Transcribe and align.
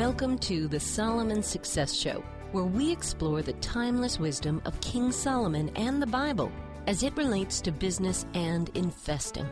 Welcome 0.00 0.38
to 0.38 0.66
the 0.66 0.80
Solomon 0.80 1.42
Success 1.42 1.92
Show, 1.94 2.24
where 2.52 2.64
we 2.64 2.90
explore 2.90 3.42
the 3.42 3.52
timeless 3.60 4.18
wisdom 4.18 4.62
of 4.64 4.80
King 4.80 5.12
Solomon 5.12 5.70
and 5.76 6.00
the 6.00 6.06
Bible 6.06 6.50
as 6.86 7.02
it 7.02 7.14
relates 7.18 7.60
to 7.60 7.70
business 7.70 8.24
and 8.32 8.70
investing. 8.70 9.46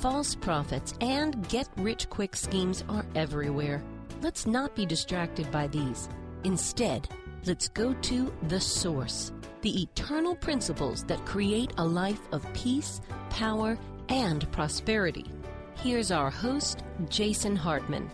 False 0.00 0.34
prophets 0.34 0.94
and 1.00 1.48
get 1.48 1.68
rich 1.76 2.10
quick 2.10 2.34
schemes 2.34 2.82
are 2.88 3.06
everywhere. 3.14 3.80
Let's 4.22 4.44
not 4.44 4.74
be 4.74 4.86
distracted 4.86 5.48
by 5.52 5.68
these. 5.68 6.08
Instead, 6.42 7.08
let's 7.46 7.68
go 7.68 7.94
to 7.94 8.34
the 8.48 8.60
source, 8.60 9.30
the 9.60 9.82
eternal 9.82 10.34
principles 10.34 11.04
that 11.04 11.24
create 11.24 11.74
a 11.78 11.84
life 11.84 12.22
of 12.32 12.44
peace, 12.54 13.00
power, 13.30 13.78
and 14.08 14.50
prosperity. 14.50 15.26
Here's 15.76 16.10
our 16.10 16.28
host, 16.28 16.82
Jason 17.08 17.54
Hartman. 17.54 18.10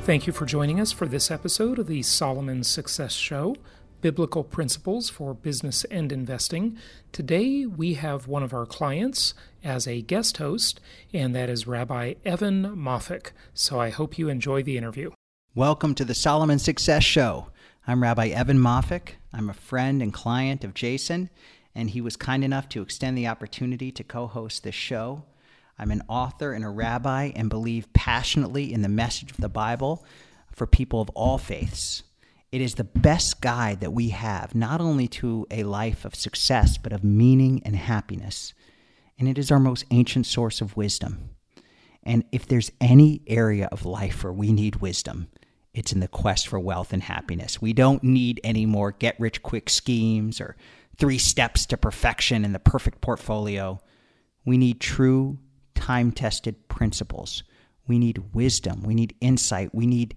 Thank 0.00 0.26
you 0.26 0.32
for 0.32 0.46
joining 0.46 0.80
us 0.80 0.90
for 0.90 1.06
this 1.06 1.30
episode 1.30 1.78
of 1.78 1.86
the 1.86 2.02
Solomon 2.02 2.64
Success 2.64 3.12
Show 3.12 3.56
Biblical 4.00 4.44
Principles 4.44 5.10
for 5.10 5.34
Business 5.34 5.84
and 5.84 6.12
Investing. 6.12 6.78
Today 7.12 7.66
we 7.66 7.94
have 7.94 8.28
one 8.28 8.42
of 8.42 8.54
our 8.54 8.64
clients 8.64 9.34
as 9.62 9.86
a 9.86 10.00
guest 10.00 10.36
host, 10.38 10.80
and 11.12 11.34
that 11.34 11.50
is 11.50 11.66
Rabbi 11.66 12.14
Evan 12.24 12.76
Moffic. 12.76 13.32
So 13.54 13.80
I 13.80 13.90
hope 13.90 14.18
you 14.18 14.28
enjoy 14.28 14.62
the 14.62 14.78
interview. 14.78 15.10
Welcome 15.54 15.94
to 15.96 16.04
the 16.04 16.14
Solomon 16.14 16.58
Success 16.60 17.02
Show. 17.02 17.48
I'm 17.86 18.02
Rabbi 18.02 18.28
Evan 18.28 18.58
Moffic. 18.58 19.14
I'm 19.32 19.50
a 19.50 19.54
friend 19.54 20.00
and 20.00 20.12
client 20.12 20.62
of 20.62 20.74
Jason, 20.74 21.28
and 21.74 21.90
he 21.90 22.00
was 22.00 22.16
kind 22.16 22.44
enough 22.44 22.68
to 22.70 22.82
extend 22.82 23.18
the 23.18 23.26
opportunity 23.26 23.90
to 23.92 24.04
co 24.04 24.26
host 24.26 24.62
this 24.62 24.74
show. 24.74 25.24
I'm 25.78 25.90
an 25.90 26.02
author 26.08 26.52
and 26.52 26.64
a 26.64 26.68
rabbi 26.68 27.30
and 27.36 27.48
believe 27.48 27.92
passionately 27.92 28.72
in 28.72 28.82
the 28.82 28.88
message 28.88 29.30
of 29.30 29.36
the 29.36 29.48
Bible 29.48 30.04
for 30.50 30.66
people 30.66 31.00
of 31.00 31.08
all 31.10 31.38
faiths. 31.38 32.02
It 32.50 32.60
is 32.60 32.74
the 32.74 32.84
best 32.84 33.40
guide 33.40 33.80
that 33.80 33.92
we 33.92 34.08
have, 34.08 34.54
not 34.54 34.80
only 34.80 35.06
to 35.08 35.46
a 35.50 35.64
life 35.64 36.04
of 36.04 36.14
success, 36.14 36.78
but 36.78 36.92
of 36.92 37.04
meaning 37.04 37.62
and 37.64 37.76
happiness. 37.76 38.54
And 39.18 39.28
it 39.28 39.38
is 39.38 39.50
our 39.50 39.60
most 39.60 39.84
ancient 39.90 40.26
source 40.26 40.60
of 40.60 40.76
wisdom. 40.76 41.30
And 42.02 42.24
if 42.32 42.46
there's 42.46 42.72
any 42.80 43.20
area 43.26 43.68
of 43.70 43.84
life 43.84 44.24
where 44.24 44.32
we 44.32 44.50
need 44.50 44.76
wisdom, 44.76 45.28
it's 45.74 45.92
in 45.92 46.00
the 46.00 46.08
quest 46.08 46.48
for 46.48 46.58
wealth 46.58 46.92
and 46.92 47.02
happiness. 47.02 47.60
We 47.60 47.72
don't 47.72 48.02
need 48.02 48.40
any 48.42 48.64
more 48.64 48.92
get 48.92 49.20
rich 49.20 49.42
quick 49.42 49.68
schemes 49.68 50.40
or 50.40 50.56
three 50.96 51.18
steps 51.18 51.66
to 51.66 51.76
perfection 51.76 52.44
and 52.44 52.54
the 52.54 52.58
perfect 52.58 53.00
portfolio. 53.00 53.80
We 54.44 54.56
need 54.56 54.80
true 54.80 55.38
time 55.78 56.10
tested 56.10 56.68
principles. 56.68 57.44
We 57.86 57.98
need 57.98 58.34
wisdom. 58.34 58.82
We 58.82 58.94
need 58.94 59.14
insight. 59.20 59.72
We 59.72 59.86
need 59.86 60.16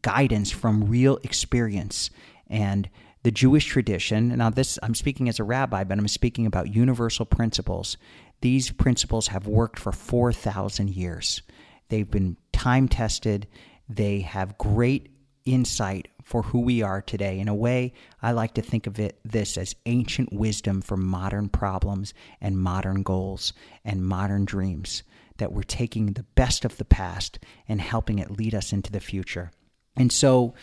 guidance 0.00 0.50
from 0.50 0.88
real 0.88 1.18
experience. 1.22 2.10
And 2.48 2.88
the 3.22 3.30
Jewish 3.30 3.66
tradition, 3.66 4.28
now 4.36 4.50
this, 4.50 4.78
I'm 4.82 4.94
speaking 4.94 5.28
as 5.28 5.38
a 5.38 5.44
rabbi, 5.44 5.84
but 5.84 5.98
I'm 5.98 6.08
speaking 6.08 6.46
about 6.46 6.74
universal 6.74 7.26
principles. 7.26 7.96
These 8.40 8.70
principles 8.72 9.28
have 9.28 9.46
worked 9.46 9.78
for 9.78 9.92
4,000 9.92 10.90
years. 10.90 11.42
They've 11.88 12.10
been 12.10 12.36
time 12.52 12.88
tested. 12.88 13.46
They 13.88 14.20
have 14.20 14.58
great 14.58 15.10
insight 15.46 16.08
for 16.22 16.42
who 16.42 16.60
we 16.60 16.82
are 16.82 17.00
today. 17.00 17.38
In 17.38 17.48
a 17.48 17.54
way, 17.54 17.92
I 18.20 18.32
like 18.32 18.54
to 18.54 18.62
think 18.62 18.86
of 18.86 18.98
it 18.98 19.18
this 19.24 19.56
as 19.56 19.76
ancient 19.86 20.32
wisdom 20.32 20.82
for 20.82 20.96
modern 20.96 21.48
problems 21.48 22.12
and 22.40 22.58
modern 22.58 23.02
goals 23.02 23.52
and 23.84 24.04
modern 24.04 24.44
dreams 24.44 25.02
that 25.38 25.52
we're 25.52 25.62
taking 25.62 26.12
the 26.12 26.24
best 26.34 26.64
of 26.64 26.76
the 26.76 26.84
past 26.84 27.38
and 27.68 27.80
helping 27.80 28.18
it 28.18 28.30
lead 28.30 28.54
us 28.54 28.72
into 28.72 28.90
the 28.90 29.00
future. 29.00 29.52
And 29.96 30.12
so 30.12 30.54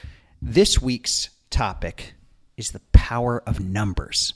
this 0.42 0.82
week's 0.82 1.30
topic 1.50 2.14
is 2.58 2.72
the 2.72 2.82
power 2.92 3.42
of 3.48 3.60
numbers. 3.60 4.34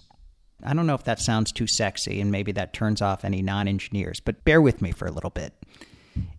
I 0.63 0.73
don't 0.73 0.87
know 0.87 0.95
if 0.95 1.03
that 1.03 1.19
sounds 1.19 1.51
too 1.51 1.67
sexy 1.67 2.19
and 2.21 2.31
maybe 2.31 2.51
that 2.53 2.73
turns 2.73 3.01
off 3.01 3.25
any 3.25 3.41
non 3.41 3.67
engineers, 3.67 4.19
but 4.19 4.43
bear 4.43 4.61
with 4.61 4.81
me 4.81 4.91
for 4.91 5.07
a 5.07 5.11
little 5.11 5.29
bit. 5.29 5.53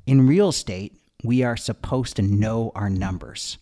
In 0.06 0.26
real 0.26 0.48
estate, 0.48 0.98
we 1.22 1.42
are 1.42 1.56
supposed 1.56 2.16
to 2.16 2.22
know 2.22 2.72
our 2.74 2.90
numbers. 2.90 3.58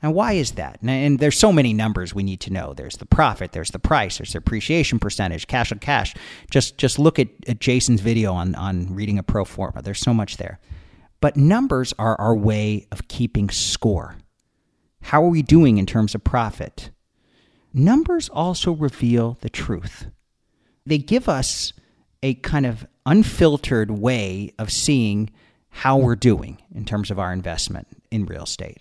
And 0.00 0.14
why 0.14 0.34
is 0.34 0.52
that? 0.52 0.78
And 0.82 1.18
there's 1.18 1.38
so 1.38 1.52
many 1.52 1.72
numbers 1.72 2.14
we 2.14 2.22
need 2.22 2.40
to 2.40 2.52
know. 2.52 2.72
There's 2.72 2.98
the 2.98 3.06
profit, 3.06 3.52
there's 3.52 3.72
the 3.72 3.80
price, 3.80 4.18
there's 4.18 4.32
the 4.32 4.38
appreciation 4.38 4.98
percentage, 4.98 5.48
cash 5.48 5.72
on 5.72 5.80
cash. 5.80 6.14
Just 6.50 6.78
just 6.78 6.98
look 6.98 7.18
at, 7.18 7.28
at 7.48 7.58
Jason's 7.58 8.00
video 8.00 8.32
on 8.32 8.54
on 8.54 8.94
reading 8.94 9.18
a 9.18 9.24
pro 9.24 9.44
forma. 9.44 9.82
There's 9.82 10.00
so 10.00 10.14
much 10.14 10.36
there. 10.36 10.60
But 11.20 11.36
numbers 11.36 11.92
are 11.98 12.18
our 12.20 12.36
way 12.36 12.86
of 12.92 13.08
keeping 13.08 13.50
score. 13.50 14.16
How 15.02 15.24
are 15.24 15.28
we 15.28 15.42
doing 15.42 15.78
in 15.78 15.86
terms 15.86 16.14
of 16.14 16.22
profit? 16.22 16.90
Numbers 17.74 18.28
also 18.28 18.72
reveal 18.72 19.36
the 19.40 19.50
truth. 19.50 20.06
They 20.86 20.98
give 20.98 21.28
us 21.28 21.72
a 22.22 22.34
kind 22.34 22.66
of 22.66 22.86
unfiltered 23.04 23.90
way 23.90 24.52
of 24.58 24.72
seeing 24.72 25.30
how 25.70 25.98
we're 25.98 26.16
doing 26.16 26.58
in 26.74 26.84
terms 26.84 27.10
of 27.10 27.18
our 27.18 27.32
investment 27.32 27.88
in 28.10 28.26
real 28.26 28.44
estate. 28.44 28.78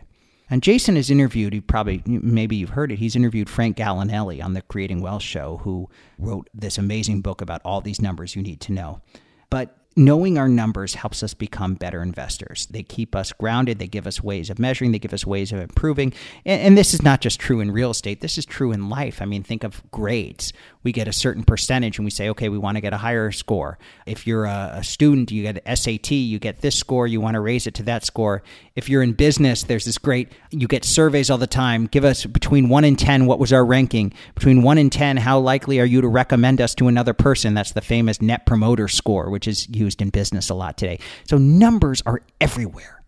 And 0.49 0.63
Jason 0.63 0.95
has 0.95 1.09
interviewed, 1.09 1.53
you 1.53 1.61
probably, 1.61 2.01
maybe 2.05 2.55
you've 2.55 2.69
heard 2.69 2.91
it, 2.91 2.99
he's 2.99 3.15
interviewed 3.15 3.49
Frank 3.49 3.77
Gallinelli 3.77 4.43
on 4.43 4.53
the 4.53 4.61
Creating 4.61 5.01
Wealth 5.01 5.23
show, 5.23 5.57
who 5.57 5.89
wrote 6.17 6.49
this 6.53 6.77
amazing 6.77 7.21
book 7.21 7.41
about 7.41 7.61
all 7.65 7.81
these 7.81 8.01
numbers 8.01 8.35
you 8.35 8.41
need 8.41 8.61
to 8.61 8.71
know. 8.71 9.01
But 9.49 9.75
knowing 9.97 10.37
our 10.37 10.47
numbers 10.47 10.93
helps 10.93 11.23
us 11.23 11.33
become 11.33 11.73
better 11.73 12.03
investors. 12.03 12.67
They 12.69 12.83
keep 12.83 13.15
us 13.15 13.33
grounded. 13.33 13.79
They 13.79 13.87
give 13.87 14.05
us 14.05 14.21
ways 14.21 14.49
of 14.49 14.59
measuring. 14.59 14.91
They 14.91 14.99
give 14.99 15.13
us 15.13 15.25
ways 15.25 15.51
of 15.51 15.59
improving. 15.59 16.13
And, 16.45 16.61
and, 16.61 16.77
this 16.77 16.93
is 16.93 17.01
not 17.01 17.19
just 17.19 17.39
true 17.39 17.59
in 17.59 17.71
real 17.71 17.89
estate. 17.89 18.21
This 18.21 18.37
is 18.37 18.45
true 18.45 18.71
in 18.71 18.89
life. 18.89 19.21
I 19.21 19.25
mean, 19.25 19.41
think 19.41 19.63
of 19.63 19.81
grades. 19.89 20.53
We 20.87 20.93
get 20.93 21.09
a 21.09 21.11
certain 21.11 21.43
percentage 21.43 21.97
and 21.97 22.05
we 22.05 22.11
say, 22.11 22.29
okay, 22.29 22.47
we 22.47 22.57
want 22.57 22.77
to 22.77 22.81
get 22.81 22.93
a 22.93 22.97
higher 22.97 23.29
score. 23.33 23.77
If 24.05 24.25
you're 24.25 24.45
a, 24.45 24.75
a 24.75 24.83
student, 24.85 25.31
you 25.31 25.43
get 25.43 25.61
SAT, 25.77 26.11
you 26.11 26.39
get 26.39 26.61
this 26.61 26.77
score, 26.77 27.07
you 27.07 27.19
want 27.19 27.33
to 27.33 27.41
raise 27.41 27.67
it 27.67 27.73
to 27.73 27.83
that 27.83 28.05
score. 28.05 28.41
If 28.73 28.87
you're 28.87 29.03
in 29.03 29.11
business, 29.11 29.63
there's 29.63 29.83
this 29.83 29.97
great, 29.97 30.31
you 30.49 30.65
get 30.65 30.85
surveys 30.85 31.29
all 31.29 31.37
the 31.37 31.45
time. 31.45 31.87
Give 31.87 32.05
us 32.05 32.25
between 32.25 32.69
one 32.69 32.85
and 32.85 32.97
10, 32.97 33.25
what 33.25 33.37
was 33.37 33.51
our 33.51 33.65
ranking? 33.65 34.13
Between 34.33 34.63
one 34.63 34.77
and 34.77 34.89
10, 34.89 35.17
how 35.17 35.39
likely 35.39 35.81
are 35.81 35.85
you 35.85 35.99
to 35.99 36.07
recommend 36.07 36.61
us 36.61 36.73
to 36.75 36.87
another 36.87 37.13
person? 37.13 37.53
That's 37.53 37.73
the 37.73 37.81
famous 37.81 38.21
net 38.21 38.45
promoter 38.45 38.87
score, 38.87 39.29
which 39.29 39.45
is 39.45 39.67
used 39.67 40.01
in 40.01 40.09
business 40.09 40.49
a 40.49 40.53
lot 40.53 40.77
today. 40.77 40.99
So 41.25 41.37
numbers 41.37 42.01
are 42.05 42.21
everywhere, 42.39 43.03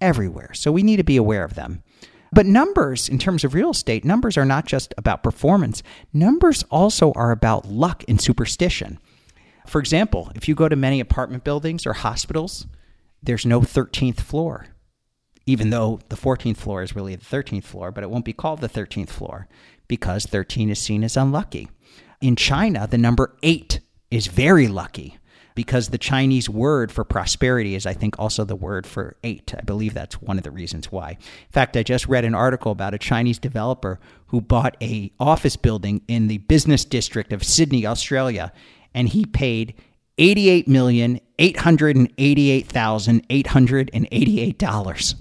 everywhere. 0.00 0.52
So 0.54 0.72
we 0.72 0.82
need 0.82 0.96
to 0.96 1.04
be 1.04 1.16
aware 1.16 1.44
of 1.44 1.54
them. 1.54 1.84
But 2.32 2.46
numbers, 2.46 3.08
in 3.08 3.18
terms 3.18 3.44
of 3.44 3.54
real 3.54 3.70
estate, 3.70 4.04
numbers 4.04 4.36
are 4.36 4.44
not 4.44 4.66
just 4.66 4.94
about 4.96 5.22
performance, 5.22 5.82
numbers 6.12 6.62
also 6.70 7.12
are 7.12 7.32
about 7.32 7.66
luck 7.66 8.04
and 8.06 8.20
superstition. 8.20 8.98
For 9.66 9.80
example, 9.80 10.30
if 10.34 10.48
you 10.48 10.54
go 10.54 10.68
to 10.68 10.76
many 10.76 11.00
apartment 11.00 11.44
buildings 11.44 11.86
or 11.86 11.92
hospitals, 11.92 12.66
there's 13.22 13.46
no 13.46 13.60
13th 13.60 14.20
floor, 14.20 14.66
even 15.46 15.70
though 15.70 16.00
the 16.08 16.16
14th 16.16 16.56
floor 16.56 16.82
is 16.82 16.94
really 16.96 17.16
the 17.16 17.24
13th 17.24 17.64
floor, 17.64 17.90
but 17.90 18.04
it 18.04 18.10
won't 18.10 18.24
be 18.24 18.32
called 18.32 18.60
the 18.60 18.68
13th 18.68 19.10
floor 19.10 19.48
because 19.88 20.24
13 20.24 20.70
is 20.70 20.78
seen 20.78 21.04
as 21.04 21.16
unlucky. 21.16 21.68
In 22.20 22.36
China, 22.36 22.86
the 22.86 22.98
number 22.98 23.36
8 23.42 23.80
is 24.10 24.26
very 24.26 24.68
lucky 24.68 25.18
because 25.54 25.88
the 25.88 25.98
Chinese 25.98 26.48
word 26.48 26.92
for 26.92 27.04
prosperity 27.04 27.74
is, 27.74 27.86
I 27.86 27.92
think, 27.92 28.18
also 28.18 28.44
the 28.44 28.56
word 28.56 28.86
for 28.86 29.16
eight. 29.24 29.54
I 29.56 29.62
believe 29.62 29.94
that's 29.94 30.20
one 30.20 30.38
of 30.38 30.44
the 30.44 30.50
reasons 30.50 30.90
why. 30.90 31.10
In 31.10 31.52
fact, 31.52 31.76
I 31.76 31.82
just 31.82 32.06
read 32.06 32.24
an 32.24 32.34
article 32.34 32.72
about 32.72 32.94
a 32.94 32.98
Chinese 32.98 33.38
developer 33.38 33.98
who 34.28 34.40
bought 34.40 34.76
a 34.80 35.12
office 35.18 35.56
building 35.56 36.02
in 36.08 36.28
the 36.28 36.38
business 36.38 36.84
district 36.84 37.32
of 37.32 37.44
Sydney, 37.44 37.86
Australia, 37.86 38.52
and 38.94 39.08
he 39.08 39.24
paid 39.26 39.74
eighty-eight 40.18 40.68
million 40.68 41.20
eight 41.38 41.58
hundred 41.58 41.96
and 41.96 42.12
eighty-eight 42.18 42.68
thousand 42.68 43.24
eight 43.30 43.48
hundred 43.48 43.90
and 43.92 44.06
eighty-eight 44.12 44.58
dollars. 44.58 45.14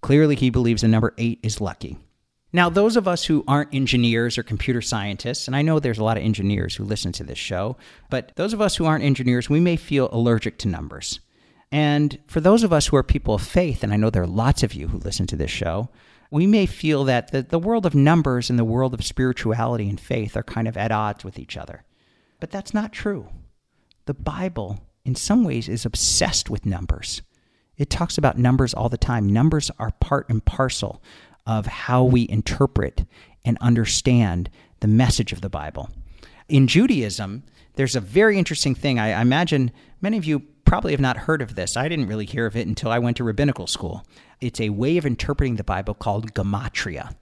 Clearly, 0.00 0.34
he 0.34 0.50
believes 0.50 0.82
the 0.82 0.88
number 0.88 1.14
eight 1.18 1.38
is 1.42 1.60
lucky. 1.60 1.98
Now, 2.54 2.68
those 2.68 2.96
of 2.96 3.08
us 3.08 3.24
who 3.24 3.44
aren't 3.48 3.74
engineers 3.74 4.36
or 4.36 4.42
computer 4.42 4.82
scientists, 4.82 5.46
and 5.46 5.56
I 5.56 5.62
know 5.62 5.78
there's 5.78 5.98
a 5.98 6.04
lot 6.04 6.18
of 6.18 6.22
engineers 6.22 6.74
who 6.74 6.84
listen 6.84 7.10
to 7.12 7.24
this 7.24 7.38
show, 7.38 7.76
but 8.10 8.32
those 8.36 8.52
of 8.52 8.60
us 8.60 8.76
who 8.76 8.84
aren't 8.84 9.04
engineers, 9.04 9.48
we 9.48 9.60
may 9.60 9.76
feel 9.76 10.10
allergic 10.12 10.58
to 10.58 10.68
numbers. 10.68 11.20
And 11.70 12.18
for 12.26 12.40
those 12.40 12.62
of 12.62 12.72
us 12.72 12.86
who 12.86 12.96
are 12.96 13.02
people 13.02 13.34
of 13.34 13.42
faith, 13.42 13.82
and 13.82 13.92
I 13.92 13.96
know 13.96 14.10
there 14.10 14.22
are 14.22 14.26
lots 14.26 14.62
of 14.62 14.74
you 14.74 14.88
who 14.88 14.98
listen 14.98 15.26
to 15.28 15.36
this 15.36 15.50
show, 15.50 15.88
we 16.30 16.46
may 16.46 16.66
feel 16.66 17.04
that 17.04 17.32
the, 17.32 17.42
the 17.42 17.58
world 17.58 17.86
of 17.86 17.94
numbers 17.94 18.50
and 18.50 18.58
the 18.58 18.64
world 18.64 18.92
of 18.92 19.04
spirituality 19.04 19.88
and 19.88 19.98
faith 19.98 20.36
are 20.36 20.42
kind 20.42 20.68
of 20.68 20.76
at 20.76 20.92
odds 20.92 21.24
with 21.24 21.38
each 21.38 21.56
other. 21.56 21.84
But 22.38 22.50
that's 22.50 22.74
not 22.74 22.92
true. 22.92 23.28
The 24.04 24.14
Bible, 24.14 24.80
in 25.06 25.14
some 25.14 25.44
ways, 25.44 25.68
is 25.68 25.86
obsessed 25.86 26.50
with 26.50 26.66
numbers. 26.66 27.22
It 27.78 27.88
talks 27.88 28.18
about 28.18 28.38
numbers 28.38 28.74
all 28.74 28.88
the 28.90 28.98
time. 28.98 29.32
Numbers 29.32 29.70
are 29.78 29.92
part 30.00 30.28
and 30.28 30.44
parcel 30.44 31.02
of 31.46 31.66
how 31.66 32.04
we 32.04 32.28
interpret 32.28 33.04
and 33.44 33.58
understand 33.60 34.50
the 34.80 34.88
message 34.88 35.32
of 35.32 35.40
the 35.40 35.48
Bible. 35.48 35.90
In 36.48 36.66
Judaism, 36.66 37.44
there's 37.74 37.96
a 37.96 38.00
very 38.00 38.38
interesting 38.38 38.74
thing. 38.74 38.98
I, 38.98 39.12
I 39.12 39.22
imagine 39.22 39.70
many 40.00 40.18
of 40.18 40.24
you 40.24 40.40
probably 40.64 40.92
have 40.92 41.00
not 41.00 41.16
heard 41.16 41.42
of 41.42 41.54
this. 41.54 41.76
I 41.76 41.88
didn't 41.88 42.06
really 42.06 42.26
hear 42.26 42.46
of 42.46 42.56
it 42.56 42.66
until 42.66 42.90
I 42.90 42.98
went 42.98 43.16
to 43.18 43.24
rabbinical 43.24 43.66
school. 43.66 44.06
It's 44.40 44.60
a 44.60 44.70
way 44.70 44.96
of 44.96 45.06
interpreting 45.06 45.56
the 45.56 45.64
Bible 45.64 45.94
called 45.94 46.34
gematria. 46.34 47.14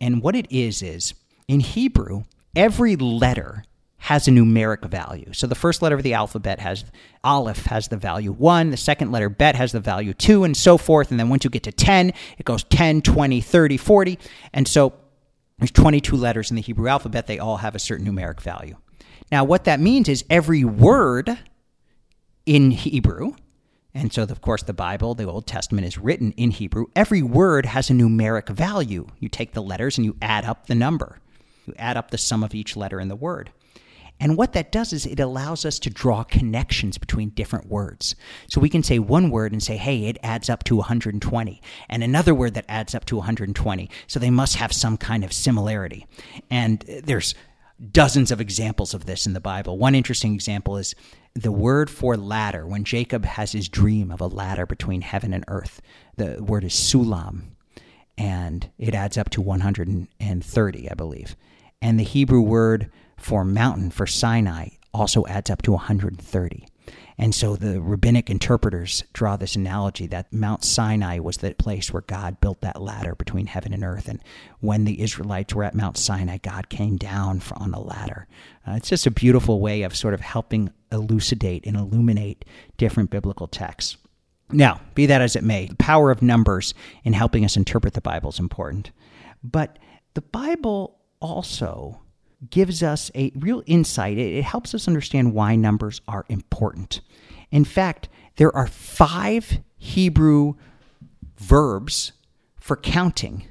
And 0.00 0.22
what 0.22 0.36
it 0.36 0.50
is, 0.50 0.82
is 0.82 1.14
in 1.48 1.60
Hebrew, 1.60 2.24
every 2.54 2.96
letter 2.96 3.64
has 4.02 4.26
a 4.26 4.32
numeric 4.32 4.84
value. 4.84 5.32
So 5.32 5.46
the 5.46 5.54
first 5.54 5.80
letter 5.80 5.94
of 5.94 6.02
the 6.02 6.14
alphabet 6.14 6.58
has 6.58 6.84
Aleph 7.22 7.66
has 7.66 7.86
the 7.86 7.96
value 7.96 8.32
1, 8.32 8.70
the 8.70 8.76
second 8.76 9.12
letter 9.12 9.28
Bet 9.28 9.54
has 9.54 9.70
the 9.70 9.78
value 9.78 10.12
2 10.12 10.42
and 10.42 10.56
so 10.56 10.76
forth 10.76 11.12
and 11.12 11.20
then 11.20 11.28
once 11.28 11.44
you 11.44 11.50
get 11.50 11.62
to 11.62 11.72
10, 11.72 12.12
it 12.36 12.44
goes 12.44 12.64
10, 12.64 13.02
20, 13.02 13.40
30, 13.40 13.76
40. 13.76 14.18
And 14.52 14.66
so 14.66 14.94
there's 15.58 15.70
22 15.70 16.16
letters 16.16 16.50
in 16.50 16.56
the 16.56 16.62
Hebrew 16.62 16.88
alphabet, 16.88 17.28
they 17.28 17.38
all 17.38 17.58
have 17.58 17.76
a 17.76 17.78
certain 17.78 18.04
numeric 18.04 18.40
value. 18.40 18.76
Now 19.30 19.44
what 19.44 19.64
that 19.64 19.78
means 19.78 20.08
is 20.08 20.24
every 20.28 20.64
word 20.64 21.38
in 22.44 22.72
Hebrew 22.72 23.34
and 23.94 24.12
so, 24.12 24.22
of 24.22 24.40
course, 24.40 24.62
the 24.62 24.72
Bible, 24.72 25.14
the 25.14 25.28
Old 25.28 25.46
Testament, 25.46 25.86
is 25.86 25.98
written 25.98 26.32
in 26.38 26.50
Hebrew. 26.50 26.86
Every 26.96 27.22
word 27.22 27.66
has 27.66 27.90
a 27.90 27.92
numeric 27.92 28.48
value. 28.48 29.06
You 29.20 29.28
take 29.28 29.52
the 29.52 29.62
letters 29.62 29.98
and 29.98 30.04
you 30.06 30.16
add 30.22 30.46
up 30.46 30.66
the 30.66 30.74
number. 30.74 31.18
You 31.66 31.74
add 31.76 31.98
up 31.98 32.10
the 32.10 32.16
sum 32.16 32.42
of 32.42 32.54
each 32.54 32.74
letter 32.74 32.98
in 33.00 33.08
the 33.08 33.16
word. 33.16 33.50
And 34.22 34.36
what 34.36 34.52
that 34.52 34.70
does 34.70 34.92
is 34.92 35.04
it 35.04 35.18
allows 35.18 35.64
us 35.64 35.80
to 35.80 35.90
draw 35.90 36.22
connections 36.22 36.96
between 36.96 37.30
different 37.30 37.66
words. 37.66 38.14
So 38.48 38.60
we 38.60 38.68
can 38.68 38.84
say 38.84 39.00
one 39.00 39.30
word 39.30 39.50
and 39.50 39.60
say, 39.60 39.76
hey, 39.76 40.04
it 40.04 40.16
adds 40.22 40.48
up 40.48 40.62
to 40.64 40.76
120, 40.76 41.60
and 41.88 42.02
another 42.04 42.32
word 42.32 42.54
that 42.54 42.66
adds 42.68 42.94
up 42.94 43.04
to 43.06 43.16
120. 43.16 43.90
So 44.06 44.20
they 44.20 44.30
must 44.30 44.54
have 44.56 44.72
some 44.72 44.96
kind 44.96 45.24
of 45.24 45.32
similarity. 45.32 46.06
And 46.50 46.84
there's 47.02 47.34
dozens 47.90 48.30
of 48.30 48.40
examples 48.40 48.94
of 48.94 49.06
this 49.06 49.26
in 49.26 49.32
the 49.32 49.40
Bible. 49.40 49.76
One 49.76 49.96
interesting 49.96 50.34
example 50.34 50.76
is 50.76 50.94
the 51.34 51.50
word 51.50 51.90
for 51.90 52.16
ladder. 52.16 52.64
When 52.64 52.84
Jacob 52.84 53.24
has 53.24 53.50
his 53.50 53.68
dream 53.68 54.12
of 54.12 54.20
a 54.20 54.28
ladder 54.28 54.66
between 54.66 55.00
heaven 55.00 55.34
and 55.34 55.44
earth, 55.48 55.82
the 56.16 56.40
word 56.40 56.62
is 56.62 56.74
sulam, 56.74 57.56
and 58.16 58.70
it 58.78 58.94
adds 58.94 59.18
up 59.18 59.30
to 59.30 59.40
130, 59.40 60.90
I 60.90 60.94
believe. 60.94 61.34
And 61.82 61.98
the 61.98 62.04
Hebrew 62.04 62.40
word 62.40 62.90
for 63.18 63.44
mountain, 63.44 63.90
for 63.90 64.06
Sinai, 64.06 64.68
also 64.94 65.26
adds 65.26 65.50
up 65.50 65.62
to 65.62 65.72
130. 65.72 66.66
And 67.18 67.34
so 67.34 67.56
the 67.56 67.80
rabbinic 67.80 68.30
interpreters 68.30 69.04
draw 69.12 69.36
this 69.36 69.56
analogy 69.56 70.06
that 70.06 70.32
Mount 70.32 70.64
Sinai 70.64 71.18
was 71.18 71.38
the 71.38 71.54
place 71.54 71.92
where 71.92 72.02
God 72.02 72.40
built 72.40 72.60
that 72.62 72.80
ladder 72.80 73.14
between 73.14 73.46
heaven 73.46 73.72
and 73.72 73.84
earth. 73.84 74.08
And 74.08 74.22
when 74.60 74.84
the 74.84 75.02
Israelites 75.02 75.54
were 75.54 75.64
at 75.64 75.74
Mount 75.74 75.98
Sinai, 75.98 76.38
God 76.38 76.68
came 76.68 76.96
down 76.96 77.42
on 77.56 77.74
a 77.74 77.80
ladder. 77.80 78.26
Uh, 78.66 78.72
it's 78.72 78.88
just 78.88 79.06
a 79.06 79.10
beautiful 79.10 79.60
way 79.60 79.82
of 79.82 79.96
sort 79.96 80.14
of 80.14 80.20
helping 80.20 80.70
elucidate 80.90 81.66
and 81.66 81.76
illuminate 81.76 82.44
different 82.76 83.10
biblical 83.10 83.46
texts. 83.48 83.96
Now, 84.50 84.80
be 84.94 85.06
that 85.06 85.22
as 85.22 85.36
it 85.36 85.44
may, 85.44 85.66
the 85.66 85.76
power 85.76 86.10
of 86.10 86.22
numbers 86.22 86.74
in 87.04 87.12
helping 87.12 87.44
us 87.44 87.56
interpret 87.56 87.94
the 87.94 88.00
Bible 88.00 88.30
is 88.30 88.38
important. 88.38 88.90
But 89.42 89.78
the 90.14 90.22
Bible 90.22 90.98
also 91.22 92.02
gives 92.50 92.82
us 92.82 93.10
a 93.14 93.32
real 93.36 93.62
insight. 93.66 94.18
It, 94.18 94.44
helps 94.44 94.74
us 94.74 94.88
understand 94.88 95.32
why 95.32 95.56
numbers 95.56 96.00
are 96.08 96.26
important. 96.28 97.00
In 97.50 97.64
fact, 97.64 98.08
there 98.36 98.54
are 98.54 98.66
five 98.66 99.60
Hebrew 99.78 100.54
verbs 101.36 102.12
for 102.58 102.76
counting. 102.76 103.44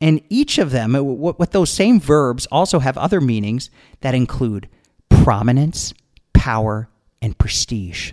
And 0.00 0.22
each 0.28 0.58
of 0.58 0.70
them, 0.70 0.94
uh, 0.94 1.02
with 1.02 1.52
those 1.52 1.70
same 1.70 2.00
verbs, 2.00 2.46
also 2.46 2.78
have 2.78 2.98
other 2.98 3.20
meanings 3.20 3.70
that 4.00 4.14
include 4.14 4.68
prominence, 5.08 5.94
power, 6.32 6.88
and 7.22 7.36
prestige. 7.38 8.12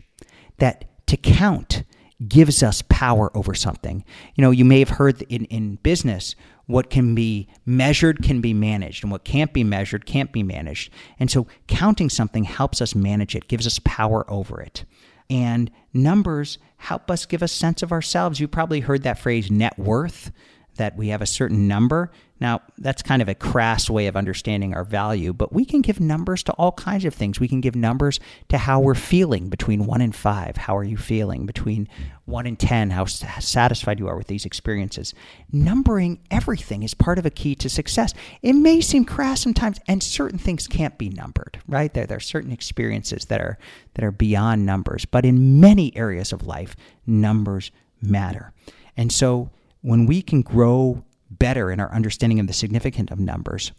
That 0.58 0.86
to 1.08 1.18
count 1.18 1.84
gives 2.26 2.64
us 2.64 2.82
power 2.84 3.36
over 3.36 3.54
something. 3.54 4.06
You 4.36 4.42
know, 4.42 4.52
you 4.52 4.66
may 4.66 4.80
have 4.80 4.90
heard 4.90 5.22
in, 5.24 5.46
in 5.46 5.76
business 5.76 6.36
what 6.66 6.90
can 6.90 7.14
be 7.14 7.48
measured 7.66 8.22
can 8.24 8.42
be 8.42 8.54
managed, 8.54 9.04
and 9.04 9.12
what 9.12 9.24
can't 9.24 9.54
be 9.54 9.64
measured 9.64 10.06
can't 10.06 10.32
be 10.32 10.44
managed. 10.44 10.92
And 11.20 11.30
so 11.30 11.48
counting 11.68 12.10
something 12.10 12.46
helps 12.46 12.82
us 12.82 12.96
manage 12.96 13.36
it, 13.36 13.48
gives 13.48 13.68
us 13.68 13.80
power 13.84 14.30
over 14.32 14.62
it. 14.62 14.86
And 15.30 15.72
numbers 15.94 16.58
help 16.78 17.10
us 17.10 17.26
give 17.26 17.42
a 17.42 17.48
sense 17.48 17.82
of 17.82 17.92
ourselves. 17.92 18.40
You 18.40 18.48
probably 18.48 18.82
heard 18.82 19.04
that 19.04 19.20
phrase 19.20 19.50
net 19.50 19.78
worth 19.78 20.32
that 20.76 20.96
we 20.96 21.10
have 21.10 21.22
a 21.22 21.28
certain 21.28 21.68
number. 21.68 22.12
Now, 22.44 22.60
that's 22.78 23.02
kind 23.02 23.22
of 23.22 23.30
a 23.30 23.36
crass 23.36 23.90
way 23.90 24.08
of 24.08 24.18
understanding 24.18 24.74
our 24.74 24.84
value, 24.84 25.32
but 25.32 25.54
we 25.54 25.64
can 25.64 25.80
give 25.80 26.02
numbers 26.02 26.44
to 26.44 26.52
all 26.56 26.74
kinds 26.74 27.06
of 27.06 27.14
things. 27.14 27.40
We 27.40 27.48
can 27.48 27.62
give 27.62 27.74
numbers 27.74 28.20
to 28.50 28.58
how 28.58 28.82
we're 28.82 28.96
feeling 28.96 29.48
between 29.48 29.86
1 29.86 30.02
and 30.02 30.14
5. 30.14 30.58
How 30.58 30.76
are 30.76 30.84
you 30.84 30.98
feeling? 30.98 31.46
Between 31.46 31.88
1 32.26 32.46
and 32.46 32.60
10, 32.60 32.90
how 32.90 33.06
satisfied 33.06 33.98
you 33.98 34.10
are 34.10 34.18
with 34.18 34.28
these 34.28 34.44
experiences. 34.44 35.14
Numbering 35.54 36.20
everything 36.30 36.84
is 36.84 36.94
part 36.94 37.18
of 37.18 37.26
a 37.26 37.30
key 37.30 37.56
to 37.56 37.70
success. 37.70 38.14
It 38.42 38.52
may 38.52 38.82
seem 38.82 39.06
crass 39.06 39.40
sometimes, 39.40 39.80
and 39.88 40.04
certain 40.04 40.38
things 40.38 40.68
can't 40.68 40.98
be 40.98 41.08
numbered, 41.08 41.62
right? 41.66 41.94
There, 41.94 42.06
there 42.06 42.18
are 42.18 42.20
certain 42.20 42.52
experiences 42.52 43.24
that 43.28 43.40
are, 43.40 43.58
that 43.94 44.04
are 44.04 44.12
beyond 44.12 44.66
numbers, 44.66 45.06
but 45.06 45.24
in 45.24 45.62
many 45.62 45.96
areas 45.96 46.34
of 46.34 46.46
life, 46.46 46.76
numbers 47.08 47.72
matter. 48.02 48.52
And 48.98 49.14
so, 49.14 49.50
when 49.80 50.06
we 50.06 50.22
can 50.22 50.42
grow 50.42 51.06
better 51.44 51.70
in 51.70 51.82
our 51.82 51.92
understanding 51.92 52.40
of 52.40 52.48
the 52.48 52.54
significance 52.54 53.12
of 53.12 53.20
numbers, 53.20 53.74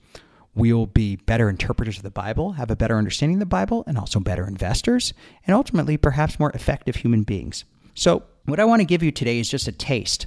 we'll 0.55 0.85
be 0.85 1.17
better 1.17 1.49
interpreters 1.49 1.97
of 1.97 2.03
the 2.03 2.11
Bible, 2.11 2.53
have 2.53 2.71
a 2.71 2.77
better 2.77 2.99
understanding 2.99 3.37
of 3.37 3.41
the 3.41 3.47
Bible, 3.47 3.85
and 3.87 3.97
also 3.97 4.21
better 4.21 4.47
investors, 4.47 5.15
and 5.47 5.57
ultimately 5.57 5.97
perhaps 5.97 6.39
more 6.39 6.51
effective 6.51 6.97
human 6.97 7.23
beings. 7.23 7.65
So, 7.95 8.25
what 8.45 8.61
I 8.61 8.67
want 8.67 8.81
to 8.81 8.85
give 8.85 9.03
you 9.03 9.11
today 9.11 9.39
is 9.41 9.49
just 9.49 9.67
a 9.67 9.73
taste 9.73 10.27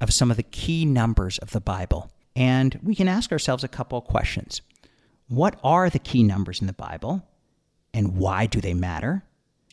of 0.00 0.14
some 0.14 0.30
of 0.30 0.38
the 0.38 0.42
key 0.42 0.86
numbers 0.86 1.36
of 1.36 1.50
the 1.50 1.60
Bible. 1.60 2.10
And 2.34 2.80
we 2.82 2.94
can 2.94 3.08
ask 3.08 3.30
ourselves 3.30 3.62
a 3.62 3.68
couple 3.68 3.98
of 3.98 4.04
questions. 4.04 4.62
What 5.28 5.60
are 5.62 5.90
the 5.90 5.98
key 5.98 6.22
numbers 6.22 6.62
in 6.62 6.66
the 6.66 6.72
Bible, 6.72 7.28
and 7.92 8.16
why 8.16 8.46
do 8.46 8.58
they 8.58 8.72
matter? 8.72 9.22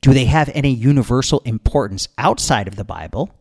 Do 0.02 0.14
they 0.14 0.26
have 0.26 0.52
any 0.54 0.74
universal 0.74 1.42
importance 1.46 2.10
outside 2.18 2.68
of 2.68 2.76
the 2.76 2.84
Bible? 2.84 3.32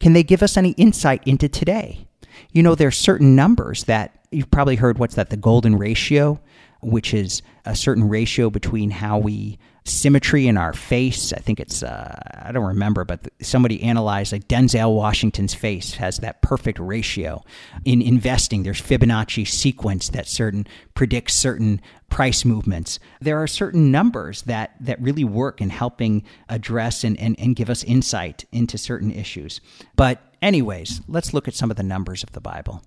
Can 0.00 0.14
they 0.14 0.24
give 0.24 0.42
us 0.42 0.56
any 0.56 0.72
insight 0.72 1.22
into 1.24 1.48
today? 1.48 2.08
You 2.52 2.62
know, 2.62 2.74
there 2.74 2.88
are 2.88 2.92
certain 2.92 3.34
numbers 3.36 3.84
that 3.84 4.18
you've 4.30 4.50
probably 4.50 4.76
heard 4.76 4.98
what's 4.98 5.14
that, 5.14 5.30
the 5.30 5.36
golden 5.36 5.76
ratio, 5.76 6.40
which 6.80 7.14
is 7.14 7.42
a 7.64 7.76
certain 7.76 8.08
ratio 8.08 8.50
between 8.50 8.90
how 8.90 9.18
we 9.18 9.58
symmetry 9.84 10.46
in 10.46 10.56
our 10.56 10.72
face. 10.72 11.32
I 11.32 11.38
think 11.38 11.58
it's 11.58 11.82
uh, 11.82 12.14
I 12.42 12.52
don't 12.52 12.64
remember, 12.64 13.04
but 13.04 13.28
somebody 13.40 13.82
analyzed 13.82 14.32
like 14.32 14.46
Denzel 14.46 14.94
Washington's 14.94 15.54
face 15.54 15.94
has 15.94 16.18
that 16.18 16.40
perfect 16.40 16.78
ratio. 16.78 17.44
In 17.84 18.00
investing, 18.00 18.62
there's 18.62 18.80
Fibonacci 18.80 19.46
sequence 19.46 20.08
that 20.10 20.28
certain 20.28 20.66
predicts 20.94 21.34
certain 21.34 21.80
price 22.08 22.44
movements. 22.44 23.00
There 23.20 23.42
are 23.42 23.48
certain 23.48 23.90
numbers 23.90 24.42
that, 24.42 24.74
that 24.80 25.00
really 25.00 25.24
work 25.24 25.60
in 25.60 25.70
helping 25.70 26.22
address 26.48 27.04
and, 27.04 27.18
and, 27.18 27.38
and 27.40 27.56
give 27.56 27.70
us 27.70 27.82
insight 27.82 28.44
into 28.52 28.78
certain 28.78 29.10
issues. 29.10 29.60
But, 29.96 30.20
anyways, 30.42 31.00
let's 31.08 31.32
look 31.32 31.48
at 31.48 31.54
some 31.54 31.70
of 31.70 31.76
the 31.76 31.82
numbers 31.82 32.22
of 32.22 32.32
the 32.32 32.40
Bible. 32.40 32.82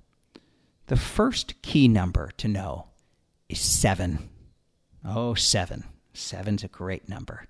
The 0.87 0.97
first 0.97 1.59
key 1.63 1.87
number 1.87 2.31
to 2.37 2.47
know 2.47 2.89
is 3.49 3.59
seven. 3.59 4.29
Oh, 5.03 5.33
seven. 5.33 5.85
Seven's 6.13 6.63
a 6.63 6.67
great 6.67 7.09
number. 7.09 7.47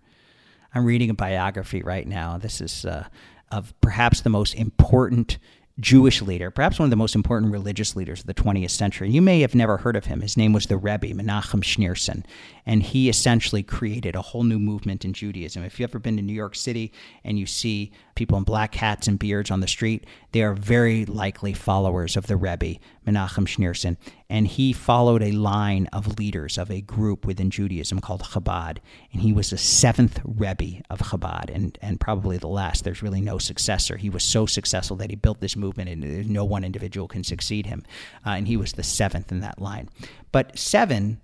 I'm 0.74 0.86
reading 0.86 1.10
a 1.10 1.14
biography 1.16 1.82
right 1.82 2.08
now. 2.08 2.38
This 2.38 2.62
is 2.62 2.86
uh, 2.86 3.08
of 3.52 3.74
perhaps 3.82 4.22
the 4.22 4.30
most 4.30 4.56
important 4.56 5.38
Jewish 5.78 6.22
leader, 6.22 6.52
perhaps 6.52 6.80
one 6.80 6.86
of 6.86 6.90
the 6.90 6.96
most 6.96 7.16
important 7.16 7.52
religious 7.52 7.98
leaders 7.98 8.22
of 8.22 8.28
the 8.28 8.34
20th 8.34 8.72
century. 8.72 9.10
You 9.10 9.22
may 9.22 9.42
have 9.42 9.54
never 9.54 9.76
heard 9.76 9.98
of 9.98 10.06
him. 10.06 10.22
His 10.22 10.38
name 10.38 10.54
was 10.54 10.68
the 10.68 10.78
Rebbe, 10.78 11.08
Menachem 11.08 11.62
Schneerson, 11.62 12.24
and 12.66 12.82
he 12.82 13.10
essentially 13.10 13.62
created 13.62 14.16
a 14.16 14.22
whole 14.22 14.44
new 14.44 14.58
movement 14.58 15.04
in 15.04 15.12
Judaism. 15.12 15.64
If 15.64 15.78
you've 15.78 15.90
ever 15.90 16.00
been 16.00 16.16
to 16.16 16.24
New 16.24 16.34
York 16.34 16.56
City 16.56 16.94
and 17.26 17.38
you 17.38 17.46
see 17.46 17.92
people 18.16 18.38
in 18.38 18.46
black 18.46 18.76
hats 18.76 19.06
and 19.06 19.20
beards 19.20 19.52
on 19.52 19.60
the 19.60 19.68
street, 19.68 20.06
they 20.32 20.44
are 20.44 20.54
very 20.54 21.06
likely 21.06 21.52
followers 21.52 22.16
of 22.16 22.28
the 22.28 22.38
Rebbe, 22.38 22.80
Menachem 23.06 23.46
Schneerson. 23.46 23.98
And 24.30 24.48
he 24.48 24.74
followed 24.74 25.22
a 25.22 25.32
line 25.32 25.88
of 25.94 26.18
leaders 26.18 26.58
of 26.58 26.72
a 26.72 26.82
group 26.82 27.26
within 27.26 27.52
Judaism 27.52 28.00
called 28.00 28.24
Chabad. 28.24 28.80
And 29.14 29.22
he 29.22 29.32
was 29.32 29.52
the 29.52 29.58
seventh 29.58 30.20
Rebbe 30.24 30.82
of 30.90 31.00
Chabad 31.00 31.54
and, 31.54 31.78
and 31.82 32.00
probably 32.00 32.38
the 32.38 32.48
last. 32.48 32.84
There's 32.84 33.04
really 33.04 33.22
no 33.22 33.38
successor. 33.38 33.98
He 33.98 34.10
was 34.10 34.24
so 34.24 34.48
successful 34.48 34.98
that 34.98 35.12
he 35.12 35.16
built 35.16 35.42
this 35.42 35.56
movement 35.56 35.90
and 35.90 36.30
no 36.30 36.44
one 36.44 36.64
individual 36.64 37.08
can 37.08 37.24
succeed 37.24 37.68
him. 37.68 37.84
Uh, 38.26 38.32
and 38.32 38.48
he 38.48 38.58
was 38.58 38.74
the 38.74 38.84
seventh 38.84 39.32
in 39.32 39.42
that 39.42 39.62
line. 39.62 39.90
But 40.32 40.58
seven, 40.58 41.22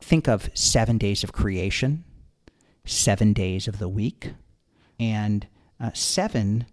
think 0.00 0.28
of 0.28 0.48
seven 0.54 0.98
days 0.98 1.24
of 1.24 1.32
creation, 1.32 2.04
seven 2.84 3.32
days 3.32 3.66
of 3.66 3.80
the 3.80 3.88
week. 3.88 4.34
And 5.00 5.48
uh, 5.80 5.90
seven 5.94 6.66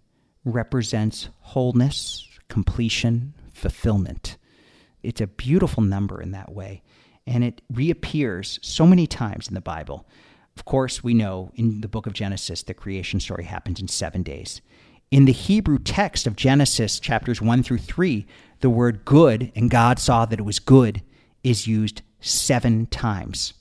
represents 0.44 1.28
wholeness, 1.40 2.28
completion, 2.48 3.34
fulfillment. 3.52 4.36
It's 5.04 5.20
a 5.20 5.26
beautiful 5.26 5.82
number 5.82 6.20
in 6.20 6.32
that 6.32 6.52
way. 6.52 6.82
And 7.26 7.44
it 7.44 7.62
reappears 7.72 8.58
so 8.62 8.86
many 8.86 9.06
times 9.06 9.48
in 9.48 9.54
the 9.54 9.60
Bible. 9.60 10.06
Of 10.56 10.64
course, 10.64 11.02
we 11.02 11.14
know 11.14 11.50
in 11.54 11.80
the 11.80 11.88
book 11.88 12.06
of 12.06 12.12
Genesis, 12.12 12.62
the 12.62 12.74
creation 12.74 13.20
story 13.20 13.44
happens 13.44 13.80
in 13.80 13.88
seven 13.88 14.22
days. 14.22 14.60
In 15.10 15.24
the 15.24 15.32
Hebrew 15.32 15.78
text 15.78 16.26
of 16.26 16.36
Genesis 16.36 16.98
chapters 17.00 17.40
1 17.40 17.62
through 17.62 17.78
3, 17.78 18.26
the 18.60 18.70
word 18.70 19.04
good, 19.04 19.52
and 19.54 19.70
God 19.70 19.98
saw 19.98 20.24
that 20.26 20.38
it 20.38 20.44
was 20.44 20.58
good, 20.58 21.02
is 21.42 21.66
used 21.66 22.02
seven 22.20 22.86
times. 22.86 23.54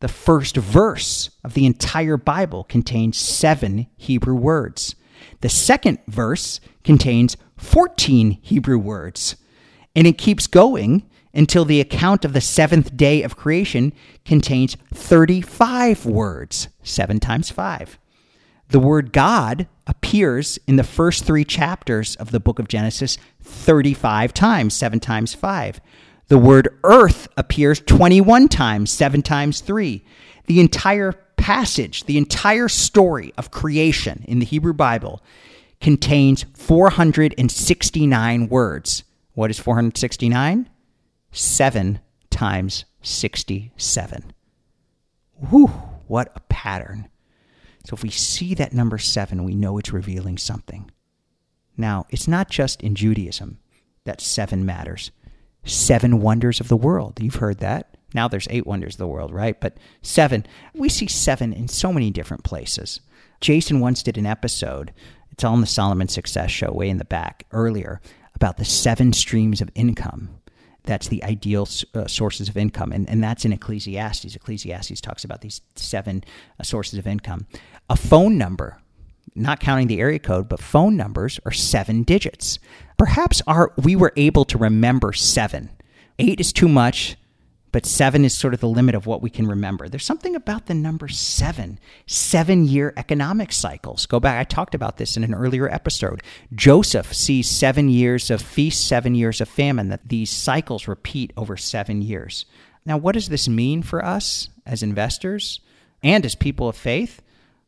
The 0.00 0.08
first 0.08 0.56
verse 0.56 1.30
of 1.42 1.54
the 1.54 1.66
entire 1.66 2.16
Bible 2.16 2.64
contains 2.64 3.16
seven 3.16 3.86
Hebrew 3.96 4.34
words. 4.34 4.94
The 5.40 5.48
second 5.48 5.98
verse 6.08 6.60
contains 6.82 7.36
14 7.56 8.38
Hebrew 8.42 8.78
words. 8.78 9.36
And 9.94 10.06
it 10.06 10.18
keeps 10.18 10.46
going 10.46 11.08
until 11.32 11.64
the 11.64 11.80
account 11.80 12.24
of 12.24 12.32
the 12.32 12.40
seventh 12.40 12.96
day 12.96 13.22
of 13.22 13.36
creation 13.36 13.92
contains 14.24 14.76
35 14.92 16.06
words, 16.06 16.68
seven 16.82 17.20
times 17.20 17.50
five. 17.50 17.98
The 18.68 18.78
word 18.78 19.12
God 19.12 19.68
appears 19.86 20.58
in 20.66 20.76
the 20.76 20.84
first 20.84 21.24
three 21.24 21.44
chapters 21.44 22.16
of 22.16 22.30
the 22.30 22.40
book 22.40 22.58
of 22.58 22.68
Genesis 22.68 23.18
35 23.42 24.32
times, 24.32 24.74
seven 24.74 25.00
times 25.00 25.34
five. 25.34 25.80
The 26.28 26.38
word 26.38 26.68
earth 26.84 27.28
appears 27.36 27.80
21 27.80 28.48
times, 28.48 28.90
seven 28.90 29.20
times 29.22 29.60
three. 29.60 30.04
The 30.46 30.60
entire 30.60 31.12
passage, 31.36 32.04
the 32.04 32.16
entire 32.16 32.68
story 32.68 33.34
of 33.36 33.50
creation 33.50 34.24
in 34.26 34.38
the 34.38 34.46
Hebrew 34.46 34.72
Bible 34.72 35.22
contains 35.80 36.44
469 36.54 38.48
words. 38.48 39.04
What 39.34 39.50
is 39.50 39.58
469? 39.58 40.70
7 41.32 42.00
times 42.30 42.84
67. 43.02 44.32
Whew, 45.50 45.66
what 46.06 46.32
a 46.34 46.40
pattern. 46.40 47.08
So 47.84 47.94
if 47.94 48.02
we 48.02 48.10
see 48.10 48.54
that 48.54 48.72
number 48.72 48.98
7, 48.98 49.44
we 49.44 49.54
know 49.54 49.78
it's 49.78 49.92
revealing 49.92 50.38
something. 50.38 50.90
Now, 51.76 52.06
it's 52.10 52.28
not 52.28 52.48
just 52.48 52.82
in 52.82 52.94
Judaism 52.94 53.58
that 54.04 54.20
7 54.20 54.64
matters. 54.64 55.10
Seven 55.64 56.20
wonders 56.20 56.60
of 56.60 56.68
the 56.68 56.76
world. 56.76 57.20
You've 57.20 57.36
heard 57.36 57.58
that. 57.58 57.96
Now 58.14 58.28
there's 58.28 58.46
eight 58.48 58.66
wonders 58.66 58.94
of 58.94 58.98
the 58.98 59.08
world, 59.08 59.32
right? 59.32 59.60
But 59.60 59.76
seven, 60.00 60.46
we 60.72 60.88
see 60.88 61.08
seven 61.08 61.52
in 61.52 61.68
so 61.68 61.92
many 61.92 62.10
different 62.10 62.44
places. 62.44 63.00
Jason 63.40 63.80
once 63.80 64.02
did 64.02 64.16
an 64.16 64.24
episode, 64.24 64.92
it's 65.32 65.42
on 65.42 65.60
the 65.60 65.66
Solomon 65.66 66.06
Success 66.06 66.50
Show, 66.50 66.70
way 66.70 66.88
in 66.88 66.98
the 66.98 67.04
back, 67.04 67.44
earlier, 67.50 68.00
about 68.44 68.58
the 68.58 68.64
seven 68.66 69.10
streams 69.10 69.62
of 69.62 69.70
income. 69.74 70.28
That's 70.82 71.08
the 71.08 71.24
ideal 71.24 71.66
uh, 71.94 72.06
sources 72.06 72.50
of 72.50 72.58
income. 72.58 72.92
And, 72.92 73.08
and 73.08 73.24
that's 73.24 73.46
in 73.46 73.54
Ecclesiastes. 73.54 74.36
Ecclesiastes 74.36 75.00
talks 75.00 75.24
about 75.24 75.40
these 75.40 75.62
seven 75.76 76.22
uh, 76.60 76.62
sources 76.62 76.98
of 76.98 77.06
income. 77.06 77.46
A 77.88 77.96
phone 77.96 78.36
number, 78.36 78.82
not 79.34 79.60
counting 79.60 79.86
the 79.86 79.98
area 79.98 80.18
code, 80.18 80.46
but 80.46 80.60
phone 80.60 80.94
numbers 80.94 81.40
are 81.46 81.52
seven 81.52 82.02
digits. 82.02 82.58
Perhaps 82.98 83.40
our, 83.46 83.72
we 83.78 83.96
were 83.96 84.12
able 84.14 84.44
to 84.44 84.58
remember 84.58 85.14
seven. 85.14 85.70
Eight 86.18 86.38
is 86.38 86.52
too 86.52 86.68
much 86.68 87.16
but 87.74 87.86
seven 87.86 88.24
is 88.24 88.32
sort 88.32 88.54
of 88.54 88.60
the 88.60 88.68
limit 88.68 88.94
of 88.94 89.04
what 89.04 89.20
we 89.20 89.28
can 89.28 89.48
remember. 89.48 89.88
There's 89.88 90.04
something 90.04 90.36
about 90.36 90.66
the 90.66 90.74
number 90.74 91.08
seven, 91.08 91.80
seven 92.06 92.66
year 92.66 92.94
economic 92.96 93.50
cycles. 93.50 94.06
Go 94.06 94.20
back, 94.20 94.38
I 94.38 94.44
talked 94.44 94.76
about 94.76 94.96
this 94.96 95.16
in 95.16 95.24
an 95.24 95.34
earlier 95.34 95.68
episode. 95.68 96.22
Joseph 96.54 97.12
sees 97.12 97.50
seven 97.50 97.88
years 97.88 98.30
of 98.30 98.40
feast, 98.40 98.86
seven 98.86 99.16
years 99.16 99.40
of 99.40 99.48
famine, 99.48 99.88
that 99.88 100.08
these 100.08 100.30
cycles 100.30 100.86
repeat 100.86 101.32
over 101.36 101.56
seven 101.56 102.00
years. 102.00 102.46
Now, 102.86 102.96
what 102.96 103.14
does 103.14 103.28
this 103.28 103.48
mean 103.48 103.82
for 103.82 104.04
us 104.04 104.50
as 104.64 104.84
investors 104.84 105.58
and 106.00 106.24
as 106.24 106.36
people 106.36 106.68
of 106.68 106.76
faith? 106.76 107.22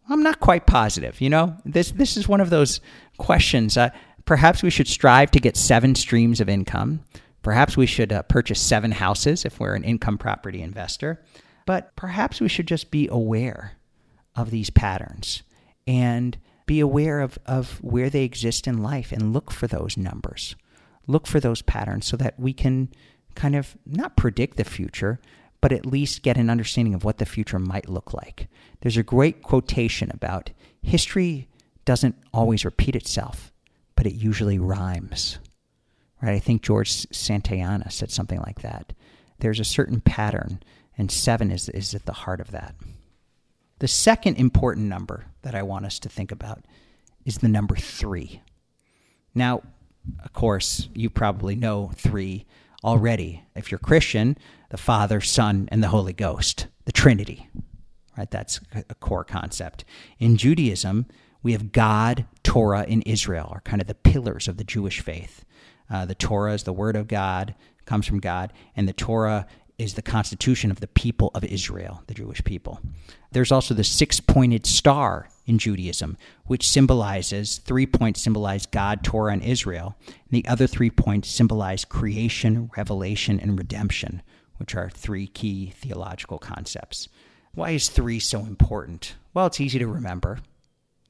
I'm 0.09 0.23
not 0.23 0.39
quite 0.39 0.67
positive. 0.67 1.21
You 1.21 1.31
know, 1.31 1.57
this 1.65 1.91
this 1.91 2.17
is 2.17 2.29
one 2.29 2.41
of 2.41 2.51
those 2.51 2.81
questions. 3.19 3.77
Uh, 3.77 3.91
perhaps 4.25 4.63
we 4.63 4.71
should 4.71 4.87
strive 4.87 5.33
to 5.33 5.41
get 5.41 5.57
seven 5.57 5.97
streams 5.97 6.41
of 6.41 6.49
income. 6.49 7.01
Perhaps 7.47 7.77
we 7.77 7.87
should 7.87 8.13
uh, 8.13 8.23
purchase 8.23 8.61
seven 8.61 8.91
houses 8.91 9.45
if 9.45 9.61
we're 9.61 9.77
an 9.77 9.85
income 9.85 10.19
property 10.19 10.63
investor. 10.63 11.23
But 11.65 11.95
perhaps 11.95 12.41
we 12.41 12.49
should 12.49 12.67
just 12.67 12.91
be 12.91 13.07
aware 13.07 13.77
of 14.35 14.51
these 14.51 14.69
patterns 14.69 15.45
and 15.87 16.37
be 16.67 16.81
aware 16.81 17.21
of, 17.21 17.39
of 17.47 17.79
where 17.85 18.11
they 18.11 18.25
exist 18.25 18.67
in 18.67 18.83
life 18.83 19.13
and 19.13 19.33
look 19.33 19.53
for 19.53 19.69
those 19.69 19.97
numbers. 19.97 20.57
Look 21.07 21.29
for 21.29 21.39
those 21.39 21.63
patterns 21.63 22.07
so 22.07 22.17
that 22.17 22.37
we 22.37 22.53
can 22.53 22.89
kind 23.37 23.55
of 23.55 23.77
not 23.87 24.17
predict 24.17 24.57
the 24.57 24.65
future, 24.65 25.21
but 25.61 25.71
at 25.71 25.87
least 25.87 26.25
get 26.25 26.37
an 26.37 26.51
understanding 26.51 26.95
of 26.95 27.05
what 27.05 27.19
the 27.19 27.27
future 27.27 27.61
might 27.61 27.89
look 27.89 28.13
like. 28.13 28.49
There's 28.81 28.97
a 28.97 29.05
great 29.05 29.45
quotation 29.45 30.11
about 30.11 30.51
history 30.83 31.47
doesn't 31.85 32.17
always 32.35 32.65
repeat 32.65 32.97
itself, 32.97 33.53
but 33.95 34.05
it 34.05 34.15
usually 34.15 34.59
rhymes 34.59 35.39
right? 36.23 36.35
I 36.35 36.39
think 36.39 36.63
George 36.63 36.91
Santayana 36.91 37.91
said 37.91 38.11
something 38.11 38.41
like 38.41 38.63
that. 38.63 38.93
There's 39.39 39.61
a 39.61 39.65
certain 39.65 40.01
pattern, 40.01 40.61
and 40.97 41.11
seven 41.11 41.51
is, 41.51 41.69
is 41.69 41.95
at 41.95 42.07
the 42.07 42.13
heart 42.13 42.41
of 42.41 42.51
that. 42.53 42.75
The 43.79 43.89
second 43.89 44.37
important 44.37 44.87
number 44.87 45.27
that 45.43 45.55
I 45.55 45.63
want 45.63 45.85
us 45.85 45.99
to 46.01 46.09
think 46.09 46.33
about 46.33 46.65
is 47.25 47.39
the 47.39 47.49
number 47.49 47.77
three. 47.77 48.41
Now, 49.35 49.63
of 50.25 50.33
course, 50.33 50.89
you 50.95 51.11
probably 51.11 51.55
know 51.57 51.91
three 51.95 52.47
already. 52.83 53.43
If 53.55 53.71
you're 53.71 53.79
Christian, 53.79 54.39
the 54.71 54.77
Father, 54.77 55.21
Son, 55.21 55.69
and 55.71 55.83
the 55.83 55.89
Holy 55.89 56.13
Ghost, 56.13 56.69
the 56.85 56.93
Trinity. 56.93 57.49
Right? 58.17 58.31
That's 58.31 58.61
a 58.73 58.95
core 58.95 59.25
concept. 59.25 59.85
In 60.19 60.39
Judaism, 60.39 61.07
we 61.43 61.53
have 61.53 61.73
God, 61.73 62.25
Torah, 62.43 62.87
and 62.89 63.03
Israel 63.07 63.49
are 63.51 63.61
kind 63.61 63.83
of 63.83 63.89
the 63.89 63.95
pillars 63.95 64.49
of 64.49 64.57
the 64.57 64.65
Jewish 64.65 65.01
faith. 65.01 65.45
Uh, 65.91 66.05
the 66.05 66.15
Torah 66.15 66.55
is 66.55 66.65
the 66.65 66.73
word 66.73 66.97
of 66.97 67.09
God, 67.09 67.55
comes 67.85 68.07
from 68.07 68.21
God, 68.21 68.53
and 68.77 68.89
the 68.89 68.93
Torah 68.93 69.47
is 69.79 69.95
the 69.95 70.03
constitution 70.03 70.71
of 70.71 70.81
the 70.81 70.87
people 70.89 71.31
of 71.35 71.45
Israel, 71.45 72.03
the 72.07 72.15
Jewish 72.15 72.43
people. 72.45 72.81
There's 73.33 73.53
also 73.53 73.75
the 73.75 73.85
six 73.85 74.21
pointed 74.21 74.67
star 74.67 75.29
in 75.45 75.59
Judaism, 75.59 76.17
which 76.47 76.69
symbolizes 76.69 77.59
three 77.59 77.87
points 77.87 78.23
symbolize 78.23 78.67
God, 78.67 79.05
Torah, 79.05 79.33
and 79.33 79.43
Israel. 79.43 79.95
And 80.07 80.17
the 80.31 80.49
other 80.49 80.67
three 80.67 80.91
points 80.91 81.29
symbolize 81.31 81.85
creation, 81.85 82.71
revelation, 82.77 83.39
and 83.39 83.59
redemption, 83.59 84.23
which 84.57 84.75
are 84.75 84.89
three 84.89 85.27
key 85.27 85.73
theological 85.77 86.39
concepts. 86.39 87.09
Why 87.55 87.71
is 87.71 87.89
three 87.89 88.19
so 88.19 88.41
important? 88.41 89.15
Well, 89.35 89.47
it's 89.47 89.61
easy 89.61 89.79
to 89.79 89.87
remember 89.87 90.39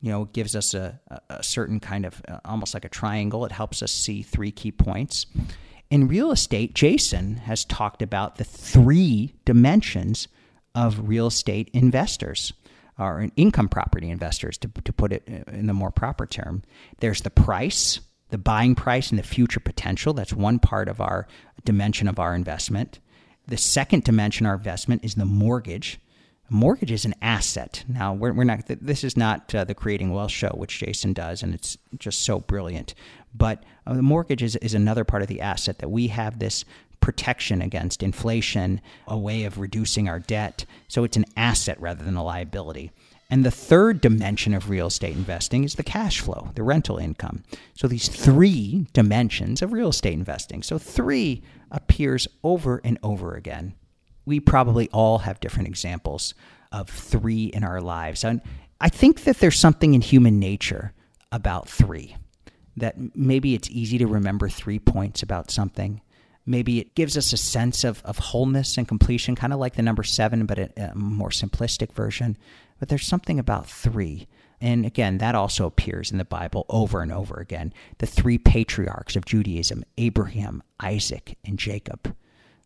you 0.06 0.12
know, 0.12 0.26
gives 0.26 0.54
us 0.54 0.72
a, 0.72 1.00
a 1.28 1.42
certain 1.42 1.80
kind 1.80 2.06
of 2.06 2.22
uh, 2.28 2.38
almost 2.44 2.74
like 2.74 2.84
a 2.84 2.88
triangle. 2.88 3.44
It 3.44 3.50
helps 3.50 3.82
us 3.82 3.90
see 3.90 4.22
three 4.22 4.52
key 4.52 4.70
points. 4.70 5.26
In 5.90 6.06
real 6.06 6.30
estate, 6.30 6.76
Jason 6.76 7.38
has 7.38 7.64
talked 7.64 8.02
about 8.02 8.36
the 8.36 8.44
three 8.44 9.34
dimensions 9.44 10.28
of 10.76 11.08
real 11.08 11.26
estate 11.26 11.70
investors 11.72 12.52
or 12.96 13.28
income 13.34 13.68
property 13.68 14.08
investors, 14.08 14.56
to, 14.58 14.68
to 14.84 14.92
put 14.92 15.12
it 15.12 15.26
in 15.48 15.66
the 15.66 15.74
more 15.74 15.90
proper 15.90 16.24
term. 16.24 16.62
There's 17.00 17.22
the 17.22 17.30
price, 17.30 17.98
the 18.30 18.38
buying 18.38 18.76
price, 18.76 19.10
and 19.10 19.18
the 19.18 19.24
future 19.24 19.58
potential. 19.58 20.14
That's 20.14 20.32
one 20.32 20.60
part 20.60 20.88
of 20.88 21.00
our 21.00 21.26
dimension 21.64 22.06
of 22.06 22.20
our 22.20 22.36
investment. 22.36 23.00
The 23.48 23.56
second 23.56 24.04
dimension 24.04 24.46
of 24.46 24.50
our 24.50 24.56
investment 24.56 25.04
is 25.04 25.16
the 25.16 25.24
mortgage. 25.24 25.98
A 26.48 26.54
mortgage 26.54 26.92
is 26.92 27.04
an 27.04 27.14
asset. 27.20 27.84
Now, 27.88 28.14
we're, 28.14 28.32
we're 28.32 28.44
not, 28.44 28.66
this 28.66 29.02
is 29.02 29.16
not 29.16 29.52
uh, 29.52 29.64
the 29.64 29.74
Creating 29.74 30.12
Wealth 30.12 30.30
show, 30.30 30.50
which 30.50 30.78
Jason 30.78 31.12
does, 31.12 31.42
and 31.42 31.52
it's 31.52 31.76
just 31.98 32.22
so 32.22 32.38
brilliant. 32.38 32.94
But 33.34 33.64
uh, 33.84 33.94
the 33.94 34.02
mortgage 34.02 34.42
is, 34.42 34.54
is 34.56 34.72
another 34.72 35.04
part 35.04 35.22
of 35.22 35.28
the 35.28 35.40
asset 35.40 35.78
that 35.80 35.90
we 35.90 36.06
have 36.08 36.38
this 36.38 36.64
protection 37.00 37.60
against 37.60 38.02
inflation, 38.02 38.80
a 39.08 39.18
way 39.18 39.42
of 39.42 39.58
reducing 39.58 40.08
our 40.08 40.20
debt. 40.20 40.64
So 40.86 41.02
it's 41.02 41.16
an 41.16 41.26
asset 41.36 41.80
rather 41.80 42.04
than 42.04 42.16
a 42.16 42.24
liability. 42.24 42.92
And 43.28 43.44
the 43.44 43.50
third 43.50 44.00
dimension 44.00 44.54
of 44.54 44.70
real 44.70 44.86
estate 44.86 45.16
investing 45.16 45.64
is 45.64 45.74
the 45.74 45.82
cash 45.82 46.20
flow, 46.20 46.52
the 46.54 46.62
rental 46.62 46.96
income. 46.96 47.42
So 47.74 47.88
these 47.88 48.08
three 48.08 48.86
dimensions 48.92 49.62
of 49.62 49.72
real 49.72 49.88
estate 49.88 50.14
investing. 50.14 50.62
So 50.62 50.78
three 50.78 51.42
appears 51.72 52.28
over 52.44 52.80
and 52.84 52.98
over 53.02 53.34
again 53.34 53.74
we 54.26 54.40
probably 54.40 54.90
all 54.90 55.18
have 55.18 55.40
different 55.40 55.68
examples 55.68 56.34
of 56.72 56.90
three 56.90 57.44
in 57.44 57.64
our 57.64 57.80
lives. 57.80 58.24
And 58.24 58.42
I 58.80 58.88
think 58.88 59.24
that 59.24 59.38
there's 59.38 59.58
something 59.58 59.94
in 59.94 60.02
human 60.02 60.38
nature 60.38 60.92
about 61.32 61.68
three 61.68 62.16
that 62.76 63.16
maybe 63.16 63.54
it's 63.54 63.70
easy 63.70 63.98
to 63.98 64.06
remember 64.06 64.48
three 64.48 64.78
points 64.78 65.22
about 65.22 65.50
something. 65.50 66.02
Maybe 66.44 66.78
it 66.78 66.94
gives 66.94 67.16
us 67.16 67.32
a 67.32 67.38
sense 67.38 67.84
of, 67.84 68.02
of 68.04 68.18
wholeness 68.18 68.76
and 68.76 68.86
completion, 68.86 69.34
kind 69.34 69.52
of 69.52 69.58
like 69.58 69.74
the 69.74 69.82
number 69.82 70.02
seven, 70.02 70.44
but 70.46 70.58
a, 70.58 70.90
a 70.90 70.94
more 70.94 71.30
simplistic 71.30 71.92
version. 71.92 72.36
But 72.78 72.88
there's 72.88 73.06
something 73.06 73.38
about 73.38 73.66
three. 73.66 74.28
And 74.60 74.84
again, 74.84 75.18
that 75.18 75.34
also 75.34 75.66
appears 75.66 76.10
in 76.10 76.18
the 76.18 76.24
Bible 76.24 76.66
over 76.68 77.00
and 77.00 77.12
over 77.12 77.36
again. 77.36 77.72
The 77.98 78.06
three 78.06 78.38
patriarchs 78.38 79.16
of 79.16 79.24
Judaism 79.24 79.84
Abraham, 79.96 80.62
Isaac, 80.80 81.38
and 81.44 81.58
Jacob. 81.58 82.14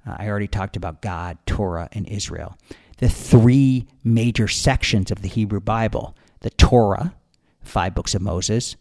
Uh, 0.06 0.16
I 0.18 0.28
already 0.28 0.48
talked 0.48 0.76
about 0.76 1.02
God, 1.02 1.38
Torah, 1.46 1.88
and 1.92 2.08
Israel. 2.08 2.56
the 2.98 3.08
three 3.08 3.86
major 4.04 4.46
sections 4.46 5.10
of 5.10 5.22
the 5.22 5.28
Hebrew 5.28 5.60
Bible 5.60 6.16
the 6.40 6.50
Torah, 6.50 7.14
five 7.60 7.94
books 7.94 8.14
of 8.14 8.22
Moses, 8.22 8.76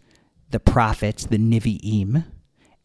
the 0.52 0.60
prophets, 0.60 1.26
the 1.26 1.38
Nevi'im, 1.38 2.26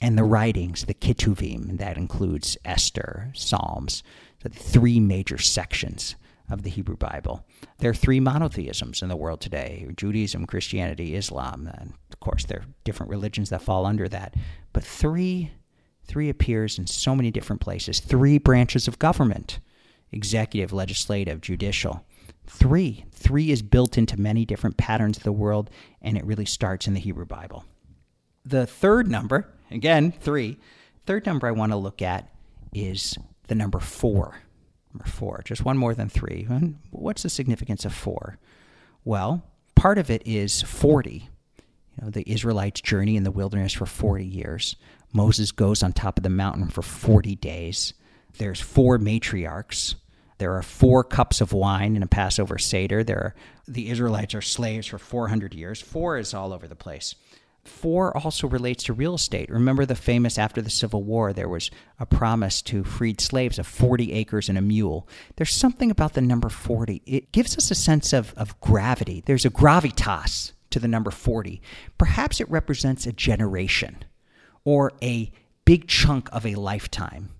and 0.00 0.19
the 0.19 0.25
writings, 0.25 0.85
the 0.85 0.95
Ketuvim. 0.95 1.79
That 1.79 1.97
includes 1.97 2.59
Esther, 2.64 3.31
Psalms, 3.35 4.03
the 4.41 4.49
three 4.49 5.00
major 5.00 5.38
sections 5.38 6.17
of 6.50 6.62
the 6.62 6.71
Hebrew 6.71 6.97
Bible. 6.97 7.45
There 7.79 7.91
are 7.91 7.95
three 7.95 8.21
monotheisms 8.21 9.03
in 9.03 9.09
the 9.09 9.17
world 9.17 9.41
today 9.41 9.88
Judaism, 9.97 10.47
Christianity, 10.47 11.14
Islam. 11.14 11.71
And 11.79 11.95
of 12.12 12.21
course, 12.21 12.45
there 12.45 12.59
are 12.59 12.67
different 12.85 13.11
religions 13.11 13.50
that 13.50 13.62
fall 13.62 13.87
under 13.87 14.09
that. 14.09 14.35
But 14.73 14.85
three, 14.85 15.53
three 16.06 16.28
appears 16.28 16.78
in 16.78 16.87
so 16.87 17.14
many 17.14 17.30
different 17.30 17.61
places. 17.61 18.00
Three 18.00 18.38
branches 18.38 18.88
of 18.88 18.99
government 18.99 19.61
executive, 20.12 20.73
legislative, 20.73 21.40
judicial. 21.40 22.04
Three. 22.46 23.04
Three 23.11 23.50
is 23.50 23.62
built 23.62 23.99
into 23.99 24.20
many 24.20 24.44
different 24.44 24.76
patterns 24.76 25.16
of 25.16 25.25
the 25.25 25.32
world, 25.32 25.70
and 26.00 26.16
it 26.16 26.25
really 26.25 26.44
starts 26.44 26.87
in 26.87 26.94
the 26.94 27.00
Hebrew 27.00 27.25
Bible. 27.26 27.64
The 28.44 28.66
third 28.66 29.11
number, 29.11 29.49
again, 29.70 30.12
three, 30.12 30.58
third 31.06 31.26
number 31.26 31.49
I 31.49 31.52
want 31.52 31.73
to 31.73 31.76
look 31.76 32.00
at 32.00 32.30
is 32.73 33.16
the 33.49 33.54
number 33.54 33.80
four. 33.80 34.42
Number 34.92 35.08
four, 35.08 35.42
just 35.44 35.64
one 35.64 35.76
more 35.76 35.94
than 35.94 36.08
three. 36.08 36.46
what's 36.90 37.25
the 37.25 37.30
significance 37.30 37.84
of 37.84 37.92
four? 37.92 38.38
Well, 39.04 39.42
part 39.75 39.99
of 39.99 40.11
it 40.11 40.23
is 40.25 40.62
40. 40.62 41.28
You 41.96 42.04
know, 42.04 42.11
the 42.11 42.30
Israelites 42.30 42.80
journey 42.80 43.16
in 43.16 43.25
the 43.25 43.30
wilderness 43.30 43.73
for 43.73 43.87
40 43.87 44.25
years. 44.25 44.76
Moses 45.14 45.52
goes 45.52 45.83
on 45.83 45.94
top 45.94 46.18
of 46.18 46.23
the 46.23 46.28
mountain 46.28 46.68
for 46.68 46.83
40 46.83 47.37
days. 47.37 47.94
There's 48.37 48.61
four 48.61 48.99
matriarchs 48.99 49.94
there 50.38 50.54
are 50.54 50.62
four 50.62 51.04
cups 51.04 51.40
of 51.40 51.52
wine 51.52 51.97
in 51.97 52.02
a 52.02 52.09
Passover 52.09 52.59
Seder. 52.59 53.04
There 53.04 53.18
are, 53.18 53.35
the 53.66 53.88
Israelites 53.90 54.35
are 54.35 54.42
slaves 54.42 54.87
for 54.87 54.99
400 54.99 55.54
years. 55.54 55.80
Four 55.80 56.18
is 56.18 56.35
all 56.35 56.52
over 56.52 56.66
the 56.66 56.75
place. 56.75 57.14
Four 57.62 58.14
also 58.16 58.47
relates 58.47 58.85
to 58.85 58.92
real 58.92 59.14
estate. 59.14 59.49
Remember 59.49 59.87
the 59.87 59.94
famous 59.94 60.37
after 60.37 60.61
the 60.61 60.68
Civil 60.68 61.02
War, 61.02 61.33
there 61.33 61.49
was 61.49 61.71
a 61.99 62.04
promise 62.04 62.61
to 62.62 62.85
freed 62.85 63.23
slaves 63.23 63.59
of 63.59 63.66
40 63.66 64.12
acres 64.12 64.50
and 64.50 64.59
a 64.59 64.61
mule. 64.61 65.09
There's 65.37 65.54
something 65.54 65.90
about 65.90 66.12
the 66.12 66.21
number 66.21 66.50
40. 66.50 67.00
It 67.06 67.33
gives 67.33 67.56
us 67.56 67.71
a 67.71 67.75
sense 67.75 68.12
of, 68.12 68.35
of 68.37 68.61
gravity. 68.61 69.23
There's 69.25 69.47
a 69.47 69.50
gravitas 69.50 70.52
to 70.71 70.78
the 70.78 70.88
number 70.88 71.11
40. 71.11 71.62
Perhaps 71.97 72.38
it 72.38 72.50
represents 72.50 73.06
a 73.06 73.12
generation 73.12 74.04
or 74.64 74.92
a 75.02 75.30
big 75.64 75.87
chunk 75.88 76.28
of 76.33 76.44
a 76.44 76.54
lifetime 76.54 77.30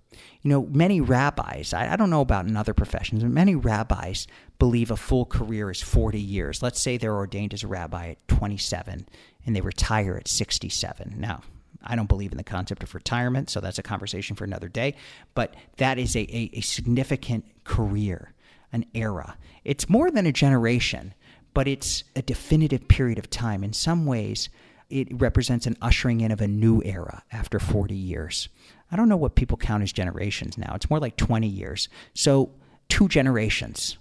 you 0.45 0.51
know, 0.51 0.67
many 0.71 1.01
rabbis, 1.01 1.73
I, 1.73 1.95
I, 1.95 1.97
don't 1.97 2.11
know 2.11 2.21
about 2.21 2.47
in 2.47 2.55
other 2.55 2.75
professions, 2.75 3.23
but 3.23 3.33
many 3.33 3.55
rabbis 3.55 4.27
believe 4.59 4.91
a 4.91 4.97
full 4.97 5.25
career 5.25 5.71
is 5.71 5.81
40 5.81 6.21
years. 6.21 6.63
Let's 6.63 6.81
say 6.81 6.99
they're 6.99 7.17
ordained 7.17 7.55
as 7.55 7.63
a 7.63 7.67
rabbi 7.67 8.11
at 8.11 8.29
27 8.29 9.09
and 9.47 9.57
they 9.57 9.63
retire 9.63 10.17
at 10.17 10.29
67. 10.29 11.15
Now, 11.17 11.43
I 11.83 11.97
don't 11.97 12.11
believe 12.11 12.31
in 12.31 12.37
the 12.37 12.45
concept 12.45 12.83
of 12.83 12.95
retirement, 12.95 13.49
so 13.49 13.61
that's 13.61 13.79
a 13.79 13.83
conversation 13.83 14.37
for 14.37 14.45
another 14.45 14.69
day, 14.69 14.95
but 15.35 15.55
that 15.79 15.99
is 15.99 16.15
a, 16.15 16.21
a, 16.21 16.51
a 16.53 16.61
significant 16.61 17.47
career, 17.65 18.35
an 18.71 18.85
era. 18.95 19.39
It's 19.65 19.89
more 19.89 20.11
than 20.11 20.27
a 20.27 20.33
generation, 20.33 21.15
but 21.55 21.67
it's 21.67 22.05
a 22.15 22.23
definitive 22.23 22.87
period 22.87 23.19
of 23.19 23.31
time. 23.31 23.65
In 23.65 23.73
some 23.73 24.05
ways, 24.05 24.51
it 24.91 25.09
represents 25.13 25.67
an 25.67 25.77
ushering 25.81 26.21
in 26.21 26.31
of 26.31 26.41
a 26.41 26.49
new 26.49 26.83
era 26.85 27.23
after 27.33 27.59
40 27.59 27.95
years. 27.95 28.49
I 28.91 28.97
don't 28.97 29.09
know 29.09 29.17
what 29.17 29.35
people 29.35 29.57
count 29.57 29.83
as 29.83 29.93
generations 29.93 30.57
now. 30.59 30.73
It's 30.75 30.91
more 30.91 31.01
like 31.01 31.17
20 31.17 31.47
years. 31.47 31.89
So, 32.15 32.53
two 32.89 33.09
generations. 33.09 33.99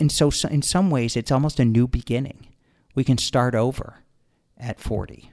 And 0.00 0.10
so, 0.10 0.30
in 0.48 0.62
some 0.62 0.90
ways, 0.90 1.16
it's 1.16 1.30
almost 1.30 1.60
a 1.60 1.64
new 1.64 1.86
beginning. 1.86 2.48
We 2.94 3.04
can 3.04 3.18
start 3.18 3.54
over 3.54 4.00
at 4.58 4.80
40. 4.80 5.30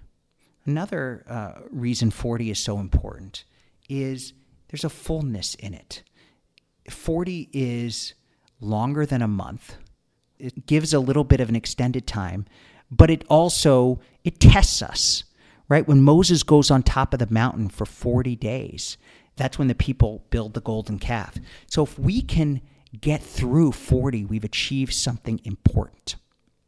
Another 0.65 1.23
uh, 1.27 1.61
reason 1.71 2.11
40 2.11 2.51
is 2.51 2.59
so 2.59 2.79
important 2.79 3.45
is 3.87 4.33
there's 4.67 4.83
a 4.83 4.89
fullness 4.89 5.55
in 5.55 5.73
it. 5.73 6.03
40 6.89 7.49
is 7.51 8.13
longer 8.61 9.05
than 9.05 9.21
a 9.21 9.27
month. 9.27 9.75
It 10.37 10.65
gives 10.65 10.93
a 10.93 10.99
little 10.99 11.23
bit 11.23 11.39
of 11.39 11.49
an 11.49 11.55
extended 11.55 12.07
time, 12.07 12.45
but 12.91 13.09
it 13.09 13.23
also 13.29 13.99
it 14.23 14.39
tests 14.39 14.81
us 14.81 15.23
right? 15.69 15.87
When 15.87 16.01
Moses 16.01 16.43
goes 16.43 16.69
on 16.69 16.83
top 16.83 17.13
of 17.13 17.19
the 17.19 17.31
mountain 17.31 17.69
for 17.69 17.85
40 17.85 18.35
days, 18.35 18.97
that's 19.37 19.57
when 19.57 19.69
the 19.69 19.75
people 19.75 20.25
build 20.31 20.55
the 20.55 20.61
golden 20.61 20.99
calf. 20.99 21.37
So 21.67 21.83
if 21.83 21.97
we 21.97 22.21
can 22.21 22.61
get 22.99 23.21
through 23.21 23.71
40, 23.71 24.25
we've 24.25 24.43
achieved 24.43 24.93
something 24.93 25.39
important. 25.45 26.15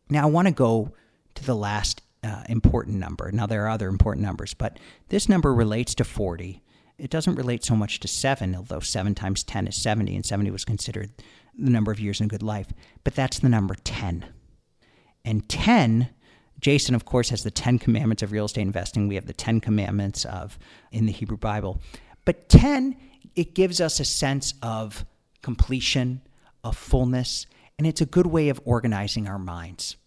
Now, 0.10 0.24
I 0.24 0.30
want 0.30 0.48
to 0.48 0.54
go 0.54 0.94
to 1.36 1.44
the 1.44 1.56
last 1.56 2.02
uh, 2.24 2.44
important 2.48 2.98
number. 2.98 3.32
Now, 3.32 3.48
there 3.48 3.66
are 3.66 3.70
other 3.70 3.90
important 3.90 4.24
numbers, 4.24 4.54
but 4.54 4.78
this 5.10 5.28
number 5.28 5.54
relates 5.54 5.96
to 5.96 6.04
40. 6.04 6.62
It 6.98 7.10
doesn't 7.10 7.36
relate 7.36 7.66
so 7.66 7.76
much 7.76 8.00
to 8.02 8.08
7, 8.08 8.56
although 8.56 8.80
7 8.80 9.16
times 9.16 9.44
10 9.44 9.68
is 9.68 9.82
70, 9.82 10.16
and 10.16 10.26
70 10.26 10.52
was 10.52 10.64
considered 10.64 11.12
the 11.58 11.72
number 11.72 11.92
of 11.92 12.00
years 12.00 12.22
in 12.22 12.28
good 12.28 12.44
life. 12.44 12.68
But 13.04 13.16
that's 13.16 13.40
the 13.40 13.50
number 13.50 13.74
10. 13.84 14.26
And 15.24 15.48
10 15.48 16.10
Jason, 16.62 16.94
of 16.94 17.06
course, 17.06 17.30
has 17.30 17.44
the 17.44 17.52
Ten 17.52 17.80
Commandments 17.80 18.22
of 18.22 18.32
real 18.32 18.46
estate 18.46 18.62
investing. 18.62 19.08
We 19.08 19.16
have 19.16 19.26
the 19.26 19.34
Ten 19.34 19.60
Commandments 19.60 20.26
of 20.26 20.58
in 20.92 21.08
the 21.08 21.12
Hebrew 21.12 21.38
Bible. 21.38 21.82
But 22.24 22.50
10, 22.50 22.96
it 23.36 23.56
gives 23.56 23.82
us 23.82 24.00
a 24.00 24.06
sense 24.06 24.54
of 24.62 25.04
completion, 25.42 26.22
of 26.64 26.78
fullness, 26.78 27.48
and 27.78 27.88
it's 27.88 28.02
a 28.02 28.06
good 28.06 28.28
way 28.28 28.50
of 28.50 28.62
organizing 28.64 29.28
our 29.28 29.40
minds. 29.40 29.98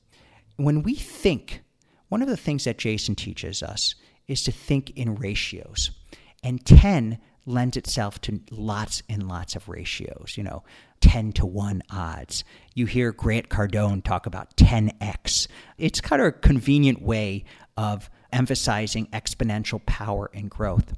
When 0.57 0.85
we 0.85 0.95
think, 0.95 1.63
one 2.09 2.23
of 2.23 2.29
the 2.29 2.37
things 2.37 2.65
that 2.65 2.79
Jason 2.79 3.17
teaches 3.17 3.61
us 3.61 3.97
is 4.29 4.45
to 4.45 4.53
think 4.53 4.91
in 4.91 5.17
ratios. 5.17 5.91
And 6.45 6.65
10 6.65 7.19
lends 7.47 7.77
itself 7.77 8.21
to 8.23 8.41
lots 8.51 9.03
and 9.09 9.29
lots 9.29 9.55
of 9.57 9.69
ratios, 9.69 10.35
you 10.37 10.43
know, 10.43 10.63
10 11.01 11.33
to 11.33 11.47
1 11.47 11.83
odds. 11.91 12.45
You 12.75 12.87
hear 12.87 13.13
Grant 13.13 13.49
Cardone 13.49 14.03
talk 14.03 14.27
about 14.27 14.57
10x. 14.57 15.49
It's 15.77 16.01
kind 16.01 16.23
of 16.23 16.29
a 16.29 16.33
convenient 16.33 17.03
way 17.03 17.45
of 17.77 18.09
emphasizing 18.33 19.07
exponential 19.09 19.85
power 19.87 20.31
and 20.33 20.51
growth. 20.51 20.95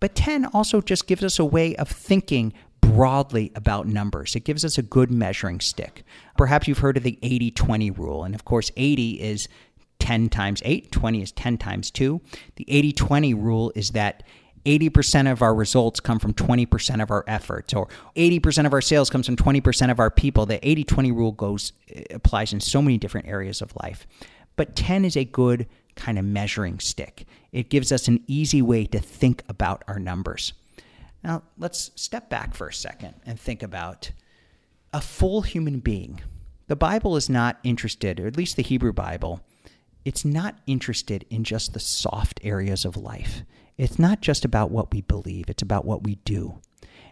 But 0.00 0.14
10 0.14 0.46
also 0.46 0.80
just 0.80 1.06
gives 1.06 1.24
us 1.24 1.38
a 1.38 1.44
way 1.44 1.74
of 1.76 1.88
thinking 1.88 2.52
broadly 2.80 3.52
about 3.54 3.86
numbers. 3.86 4.36
It 4.36 4.44
gives 4.44 4.64
us 4.64 4.78
a 4.78 4.82
good 4.82 5.10
measuring 5.10 5.60
stick. 5.60 6.04
Perhaps 6.36 6.68
you've 6.68 6.78
heard 6.78 6.96
of 6.96 7.02
the 7.02 7.18
80 7.22 7.50
20 7.50 7.90
rule. 7.90 8.24
And 8.24 8.34
of 8.34 8.44
course, 8.44 8.70
80 8.76 9.20
is 9.20 9.48
10 9.98 10.28
times 10.28 10.62
8, 10.64 10.92
20 10.92 11.22
is 11.22 11.32
10 11.32 11.58
times 11.58 11.90
2. 11.90 12.20
The 12.56 12.64
80 12.68 12.92
20 12.92 13.34
rule 13.34 13.72
is 13.74 13.90
that 13.90 14.22
80% 14.64 15.30
of 15.30 15.42
our 15.42 15.54
results 15.54 16.00
come 16.00 16.18
from 16.18 16.34
20% 16.34 17.02
of 17.02 17.10
our 17.10 17.24
efforts 17.26 17.74
or 17.74 17.88
80% 18.16 18.66
of 18.66 18.72
our 18.72 18.80
sales 18.80 19.10
comes 19.10 19.26
from 19.26 19.36
20% 19.36 19.90
of 19.90 20.00
our 20.00 20.10
people. 20.10 20.46
The 20.46 20.58
80-20 20.58 21.14
rule 21.14 21.32
goes 21.32 21.72
uh, 21.94 22.02
applies 22.10 22.52
in 22.52 22.60
so 22.60 22.82
many 22.82 22.98
different 22.98 23.26
areas 23.26 23.62
of 23.62 23.74
life. 23.76 24.06
But 24.56 24.74
10 24.76 25.04
is 25.04 25.16
a 25.16 25.24
good 25.24 25.66
kind 25.94 26.18
of 26.18 26.24
measuring 26.24 26.80
stick. 26.80 27.26
It 27.52 27.70
gives 27.70 27.92
us 27.92 28.08
an 28.08 28.22
easy 28.26 28.62
way 28.62 28.86
to 28.86 28.98
think 28.98 29.42
about 29.48 29.82
our 29.88 29.98
numbers. 29.98 30.52
Now 31.24 31.42
let's 31.58 31.90
step 31.96 32.28
back 32.30 32.54
for 32.54 32.68
a 32.68 32.72
second 32.72 33.14
and 33.26 33.38
think 33.38 33.62
about 33.62 34.10
a 34.92 35.00
full 35.00 35.42
human 35.42 35.80
being. 35.80 36.20
The 36.68 36.76
bible 36.76 37.16
is 37.16 37.28
not 37.28 37.58
interested 37.64 38.20
or 38.20 38.26
at 38.26 38.36
least 38.36 38.56
the 38.56 38.62
hebrew 38.62 38.92
bible 38.92 39.40
it's 40.08 40.24
not 40.24 40.58
interested 40.66 41.26
in 41.28 41.44
just 41.44 41.74
the 41.74 41.80
soft 41.80 42.40
areas 42.42 42.86
of 42.86 42.96
life 42.96 43.42
it's 43.78 43.98
not 43.98 44.20
just 44.20 44.44
about 44.44 44.70
what 44.70 44.92
we 44.92 45.00
believe, 45.00 45.48
it's 45.48 45.62
about 45.62 45.84
what 45.84 46.02
we 46.02 46.16
do. 46.16 46.58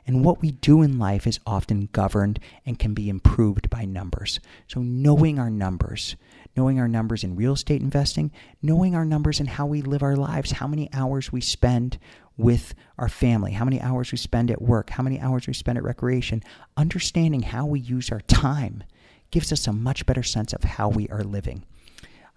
And 0.06 0.24
what 0.24 0.40
we 0.40 0.52
do 0.52 0.82
in 0.82 0.98
life 0.98 1.26
is 1.26 1.40
often 1.46 1.88
governed 1.92 2.38
and 2.64 2.78
can 2.78 2.94
be 2.94 3.08
improved 3.08 3.68
by 3.68 3.84
numbers. 3.84 4.38
So, 4.68 4.80
knowing 4.80 5.38
our 5.38 5.50
numbers, 5.50 6.14
knowing 6.56 6.78
our 6.78 6.86
numbers 6.86 7.24
in 7.24 7.34
real 7.34 7.54
estate 7.54 7.80
investing, 7.80 8.30
knowing 8.62 8.94
our 8.94 9.04
numbers 9.04 9.40
in 9.40 9.46
how 9.46 9.66
we 9.66 9.82
live 9.82 10.04
our 10.04 10.14
lives, 10.14 10.52
how 10.52 10.68
many 10.68 10.88
hours 10.92 11.32
we 11.32 11.40
spend 11.40 11.98
with 12.36 12.74
our 12.98 13.08
family, 13.08 13.52
how 13.52 13.64
many 13.64 13.80
hours 13.80 14.12
we 14.12 14.18
spend 14.18 14.50
at 14.50 14.62
work, 14.62 14.90
how 14.90 15.02
many 15.02 15.20
hours 15.20 15.46
we 15.46 15.54
spend 15.54 15.78
at 15.78 15.84
recreation, 15.84 16.42
understanding 16.76 17.42
how 17.42 17.66
we 17.66 17.80
use 17.80 18.10
our 18.10 18.20
time 18.20 18.84
gives 19.30 19.52
us 19.52 19.66
a 19.66 19.72
much 19.72 20.06
better 20.06 20.22
sense 20.22 20.52
of 20.52 20.62
how 20.62 20.88
we 20.88 21.08
are 21.08 21.24
living. 21.24 21.64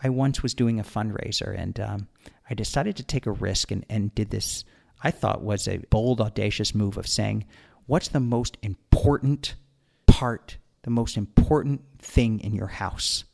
I 0.01 0.09
once 0.09 0.41
was 0.41 0.53
doing 0.53 0.79
a 0.79 0.83
fundraiser 0.83 1.57
and 1.57 1.79
um, 1.79 2.07
I 2.49 2.53
decided 2.53 2.95
to 2.97 3.03
take 3.03 3.25
a 3.25 3.31
risk 3.31 3.71
and, 3.71 3.85
and 3.89 4.13
did 4.15 4.29
this, 4.29 4.63
I 5.03 5.12
thought 5.12 5.41
was 5.41 5.67
a 5.67 5.77
bold, 5.89 6.21
audacious 6.21 6.73
move 6.73 6.97
of 6.97 7.07
saying, 7.07 7.45
what's 7.85 8.07
the 8.07 8.19
most 8.19 8.57
important 8.62 9.55
part, 10.07 10.57
the 10.83 10.89
most 10.89 11.17
important 11.17 11.81
thing 11.99 12.39
in 12.39 12.53
your 12.53 12.67
house? 12.67 13.25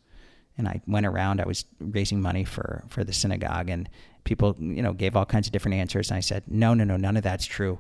And 0.58 0.68
I 0.68 0.82
went 0.88 1.06
around, 1.06 1.42
I 1.42 1.46
was 1.46 1.66
raising 1.80 2.22
money 2.22 2.46
for, 2.46 2.84
for 2.88 3.04
the 3.04 3.12
synagogue, 3.12 3.70
and 3.70 3.90
people, 4.24 4.56
you 4.58 4.82
know, 4.82 4.94
gave 4.94 5.16
all 5.16 5.26
kinds 5.26 5.48
of 5.48 5.52
different 5.52 5.76
answers. 5.76 6.10
And 6.10 6.18
I 6.18 6.22
said, 6.22 6.44
no, 6.48 6.74
no, 6.74 6.86
no, 6.86 6.96
none 6.96 7.18
of 7.18 7.24
that's 7.24 7.46
true. 7.46 7.80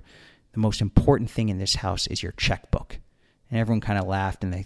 The 0.52 0.60
most 0.60 0.82
important 0.82 1.30
thing 1.30 1.50
in 1.50 1.58
this 1.58 1.76
house 1.76 2.06
is 2.08 2.22
your 2.22 2.34
checkbook. 2.34 3.00
And 3.50 3.60
everyone 3.60 3.82
kind 3.82 3.98
of 3.98 4.08
laughed 4.08 4.44
and 4.44 4.54
they 4.54 4.66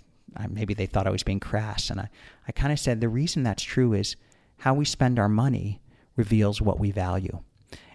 maybe 0.50 0.74
they 0.74 0.86
thought 0.86 1.08
I 1.08 1.12
was 1.12 1.24
being 1.24 1.40
crass. 1.40 1.90
And 1.90 2.00
I, 2.00 2.10
I 2.48 2.52
kind 2.52 2.72
of 2.72 2.80
said 2.80 3.02
the 3.02 3.10
reason 3.10 3.44
that's 3.44 3.64
true 3.64 3.94
is 3.94 4.16
how 4.58 4.74
we 4.74 4.86
spend 4.86 5.20
our 5.20 5.30
money 5.30 5.82
reveals 6.16 6.62
what 6.62 6.80
we 6.80 6.92
value. 6.92 7.40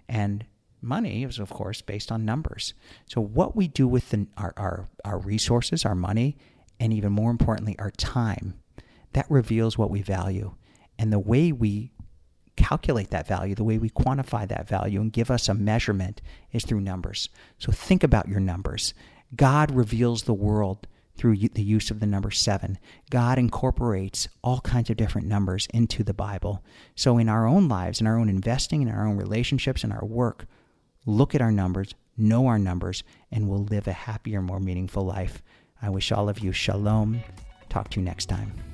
And 0.08 0.44
money 0.80 1.24
is, 1.24 1.38
of 1.38 1.50
course, 1.50 1.82
based 1.82 2.12
on 2.12 2.24
numbers. 2.24 2.74
So, 3.06 3.20
what 3.20 3.56
we 3.56 3.68
do 3.68 3.88
with 3.88 4.10
the, 4.10 4.26
our, 4.36 4.54
our, 4.56 4.88
our 5.04 5.18
resources, 5.18 5.84
our 5.84 5.94
money, 5.94 6.36
and 6.78 6.92
even 6.92 7.12
more 7.12 7.30
importantly, 7.30 7.76
our 7.78 7.90
time, 7.90 8.54
that 9.12 9.30
reveals 9.30 9.78
what 9.78 9.90
we 9.90 10.02
value. 10.02 10.54
And 10.98 11.12
the 11.12 11.18
way 11.18 11.52
we 11.52 11.90
calculate 12.56 13.10
that 13.10 13.26
value, 13.26 13.54
the 13.54 13.64
way 13.64 13.78
we 13.78 13.90
quantify 13.90 14.46
that 14.48 14.68
value 14.68 15.00
and 15.00 15.12
give 15.12 15.30
us 15.30 15.48
a 15.48 15.54
measurement 15.54 16.22
is 16.52 16.64
through 16.64 16.80
numbers. 16.80 17.28
So, 17.58 17.72
think 17.72 18.02
about 18.04 18.28
your 18.28 18.40
numbers. 18.40 18.94
God 19.34 19.70
reveals 19.70 20.22
the 20.22 20.34
world 20.34 20.86
through 21.16 21.36
the 21.36 21.62
use 21.62 21.90
of 21.90 22.00
the 22.00 22.06
number 22.06 22.30
seven. 22.30 22.78
God 23.10 23.38
incorporates 23.38 24.28
all 24.42 24.60
kinds 24.60 24.90
of 24.90 24.96
different 24.96 25.26
numbers 25.26 25.68
into 25.72 26.02
the 26.02 26.14
Bible. 26.14 26.62
So, 26.94 27.18
in 27.18 27.28
our 27.28 27.46
own 27.46 27.68
lives, 27.68 28.00
in 28.00 28.06
our 28.06 28.18
own 28.18 28.28
investing, 28.28 28.82
in 28.82 28.88
our 28.88 29.06
own 29.06 29.16
relationships, 29.16 29.84
in 29.84 29.92
our 29.92 30.04
work, 30.04 30.46
look 31.06 31.34
at 31.34 31.42
our 31.42 31.52
numbers, 31.52 31.94
know 32.16 32.46
our 32.46 32.58
numbers, 32.58 33.02
and 33.30 33.48
we'll 33.48 33.64
live 33.64 33.86
a 33.86 33.92
happier, 33.92 34.42
more 34.42 34.60
meaningful 34.60 35.04
life. 35.04 35.42
I 35.80 35.90
wish 35.90 36.12
all 36.12 36.28
of 36.28 36.40
you 36.40 36.52
shalom. 36.52 37.22
Talk 37.68 37.90
to 37.90 38.00
you 38.00 38.04
next 38.04 38.26
time. 38.26 38.73